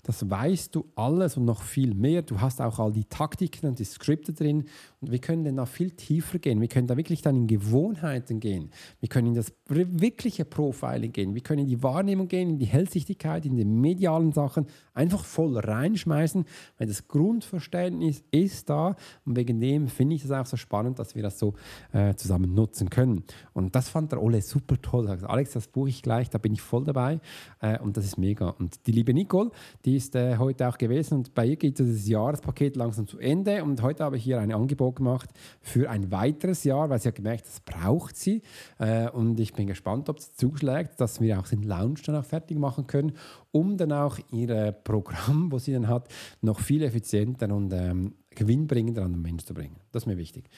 das 0.06 0.30
weißt 0.30 0.72
du 0.72 0.86
alles 0.94 1.36
und 1.36 1.46
noch 1.46 1.62
viel 1.62 1.92
mehr. 1.92 2.22
Du 2.22 2.40
hast 2.40 2.60
auch 2.60 2.78
all 2.78 2.92
die 2.92 3.06
Taktiken 3.06 3.66
und 3.66 3.80
die 3.80 3.84
Skripte 3.84 4.32
drin. 4.32 4.66
Und 5.00 5.10
wir 5.10 5.18
können 5.18 5.42
dann 5.42 5.56
da 5.56 5.66
viel 5.66 5.90
tiefer 5.90 6.38
gehen. 6.38 6.60
Wir 6.60 6.68
können 6.68 6.86
da 6.86 6.96
wirklich 6.96 7.22
dann 7.22 7.34
in 7.34 7.46
Gewohnheiten 7.48 8.38
gehen. 8.38 8.70
Wir 9.00 9.08
können 9.08 9.26
in 9.26 9.34
das 9.34 9.52
wirkliche 9.66 10.44
Profiling 10.44 11.10
gehen. 11.10 11.34
Wir 11.34 11.42
können 11.42 11.62
in 11.62 11.66
die 11.66 11.82
Wahrnehmung 11.82 12.28
gehen, 12.28 12.50
in 12.50 12.58
die 12.58 12.66
Hellsichtigkeit, 12.66 13.46
in 13.46 13.56
die 13.56 13.64
medialen 13.64 14.30
Sachen. 14.30 14.66
Einfach 14.94 15.24
voll 15.24 15.58
reinschmeißen, 15.58 16.44
weil 16.78 16.86
das 16.86 17.08
Grundverständnis 17.08 18.22
ist 18.30 18.70
da. 18.70 18.94
Und 19.24 19.34
wegen 19.34 19.60
dem 19.60 19.88
finde 19.88 20.14
ich 20.14 20.24
es 20.24 20.30
auch 20.30 20.46
so 20.46 20.56
spannend, 20.56 21.00
dass 21.00 21.16
wir 21.16 21.24
das 21.24 21.40
so 21.40 21.54
äh, 21.92 22.14
zusammen 22.14 22.54
nutzen 22.54 22.90
können. 22.90 23.24
Und 23.54 23.74
das 23.74 23.88
fand 23.88 24.12
der 24.12 24.22
Ole 24.22 24.40
super 24.40 24.80
toll. 24.80 25.08
Alex, 25.08 25.54
das 25.54 25.66
buche 25.66 25.88
ich 25.88 26.02
gleich, 26.02 26.30
da 26.30 26.38
bin 26.38 26.52
ich 26.52 26.60
voll 26.60 26.84
dabei. 26.84 27.18
Äh, 27.60 27.80
und 27.80 27.96
das 27.96 28.04
ist 28.04 28.18
mega. 28.18 28.50
Und 28.50 28.86
die 28.86 28.92
liebe 28.92 29.12
Nicole, 29.12 29.50
die 29.84 29.95
ist 29.96 30.14
äh, 30.14 30.36
heute 30.36 30.68
auch 30.68 30.78
gewesen 30.78 31.14
und 31.14 31.34
bei 31.34 31.46
ihr 31.46 31.56
geht 31.56 31.80
das 31.80 32.06
Jahrespaket 32.06 32.76
langsam 32.76 33.06
zu 33.06 33.18
Ende 33.18 33.64
und 33.64 33.82
heute 33.82 34.04
habe 34.04 34.16
ich 34.16 34.24
hier 34.24 34.38
ein 34.38 34.52
Angebot 34.52 34.96
gemacht 34.96 35.30
für 35.60 35.88
ein 35.90 36.12
weiteres 36.12 36.64
Jahr, 36.64 36.90
weil 36.90 37.00
sie 37.00 37.08
hat 37.08 37.14
gemerkt, 37.14 37.46
das 37.46 37.60
braucht 37.60 38.16
sie 38.16 38.42
äh, 38.78 39.08
und 39.10 39.40
ich 39.40 39.54
bin 39.54 39.66
gespannt, 39.66 40.08
ob 40.08 40.18
es 40.18 40.36
zuschlägt, 40.36 41.00
dass 41.00 41.20
wir 41.20 41.40
auch 41.40 41.48
den 41.48 41.62
Lounge 41.62 42.00
dann 42.04 42.16
auch 42.16 42.24
fertig 42.24 42.58
machen 42.58 42.86
können, 42.86 43.12
um 43.50 43.76
dann 43.76 43.92
auch 43.92 44.18
ihr 44.30 44.72
Programm, 44.72 45.50
wo 45.50 45.58
sie 45.58 45.72
dann 45.72 45.88
hat, 45.88 46.08
noch 46.42 46.60
viel 46.60 46.82
effizienter 46.82 47.52
und 47.54 47.72
ähm, 47.72 48.14
gewinnbringender 48.30 49.02
an 49.02 49.12
den 49.12 49.22
Menschen 49.22 49.46
zu 49.46 49.54
bringen. 49.54 49.76
Das 49.92 50.02
ist 50.02 50.06
mir 50.06 50.18
wichtig. 50.18 50.50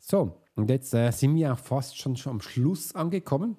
So, 0.00 0.36
und 0.54 0.70
jetzt 0.70 0.94
äh, 0.94 1.10
sind 1.10 1.34
wir 1.34 1.52
auch 1.52 1.58
fast 1.58 1.98
schon, 1.98 2.16
schon 2.16 2.32
am 2.32 2.40
Schluss 2.40 2.94
angekommen 2.94 3.56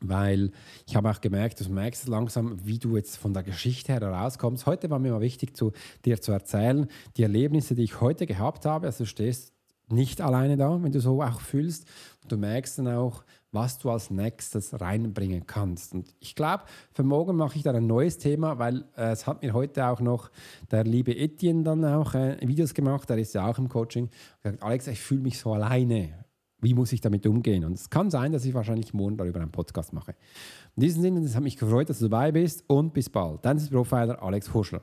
weil 0.00 0.50
ich 0.86 0.96
habe 0.96 1.10
auch 1.10 1.20
gemerkt, 1.20 1.60
du 1.60 1.68
merkst 1.70 2.08
langsam, 2.08 2.64
wie 2.64 2.78
du 2.78 2.96
jetzt 2.96 3.16
von 3.16 3.34
der 3.34 3.42
Geschichte 3.42 3.92
her 3.92 4.02
rauskommst. 4.02 4.66
Heute 4.66 4.90
war 4.90 4.98
mir 4.98 5.12
mal 5.12 5.20
wichtig, 5.20 5.56
zu, 5.56 5.72
dir 6.04 6.20
zu 6.20 6.32
erzählen, 6.32 6.86
die 7.16 7.22
Erlebnisse, 7.22 7.74
die 7.74 7.84
ich 7.84 8.00
heute 8.00 8.26
gehabt 8.26 8.66
habe. 8.66 8.86
Also 8.86 9.04
du 9.04 9.08
stehst 9.08 9.52
nicht 9.90 10.20
alleine 10.20 10.56
da, 10.56 10.82
wenn 10.82 10.92
du 10.92 11.00
so 11.00 11.22
auch 11.22 11.40
fühlst. 11.40 11.86
Du 12.28 12.36
merkst 12.36 12.78
dann 12.78 12.88
auch, 12.88 13.24
was 13.52 13.78
du 13.78 13.90
als 13.90 14.10
nächstes 14.10 14.78
reinbringen 14.78 15.46
kannst. 15.46 15.94
Und 15.94 16.14
ich 16.20 16.34
glaube, 16.34 16.64
für 16.92 17.02
morgen 17.02 17.36
mache 17.36 17.56
ich 17.56 17.62
da 17.62 17.72
ein 17.72 17.86
neues 17.86 18.18
Thema, 18.18 18.58
weil 18.58 18.84
äh, 18.96 19.12
es 19.12 19.26
hat 19.26 19.42
mir 19.42 19.54
heute 19.54 19.86
auch 19.86 20.00
noch 20.00 20.30
der 20.70 20.84
liebe 20.84 21.16
Etienne 21.16 21.62
dann 21.62 21.84
auch 21.84 22.14
äh, 22.14 22.36
Videos 22.46 22.74
gemacht, 22.74 23.08
der 23.08 23.16
ist 23.16 23.34
ja 23.34 23.48
auch 23.48 23.58
im 23.58 23.68
Coaching. 23.68 24.10
Gesagt, 24.42 24.62
Alex, 24.62 24.86
ich 24.88 25.00
fühle 25.00 25.22
mich 25.22 25.38
so 25.38 25.54
alleine 25.54 26.27
wie 26.60 26.74
muss 26.74 26.92
ich 26.92 27.00
damit 27.00 27.26
umgehen? 27.26 27.64
Und 27.64 27.74
es 27.74 27.90
kann 27.90 28.10
sein, 28.10 28.32
dass 28.32 28.44
ich 28.44 28.54
wahrscheinlich 28.54 28.92
morgen 28.94 29.16
darüber 29.16 29.40
einen 29.40 29.52
Podcast 29.52 29.92
mache. 29.92 30.14
In 30.76 30.82
diesem 30.82 31.02
Sinne, 31.02 31.20
es 31.20 31.36
hat 31.36 31.42
mich 31.42 31.56
gefreut, 31.56 31.88
dass 31.88 31.98
du 31.98 32.08
dabei 32.08 32.32
bist 32.32 32.64
und 32.68 32.92
bis 32.92 33.08
bald. 33.08 33.44
Dein 33.44 33.58
Profiler 33.68 34.22
Alex 34.22 34.52
Hurschler. 34.52 34.82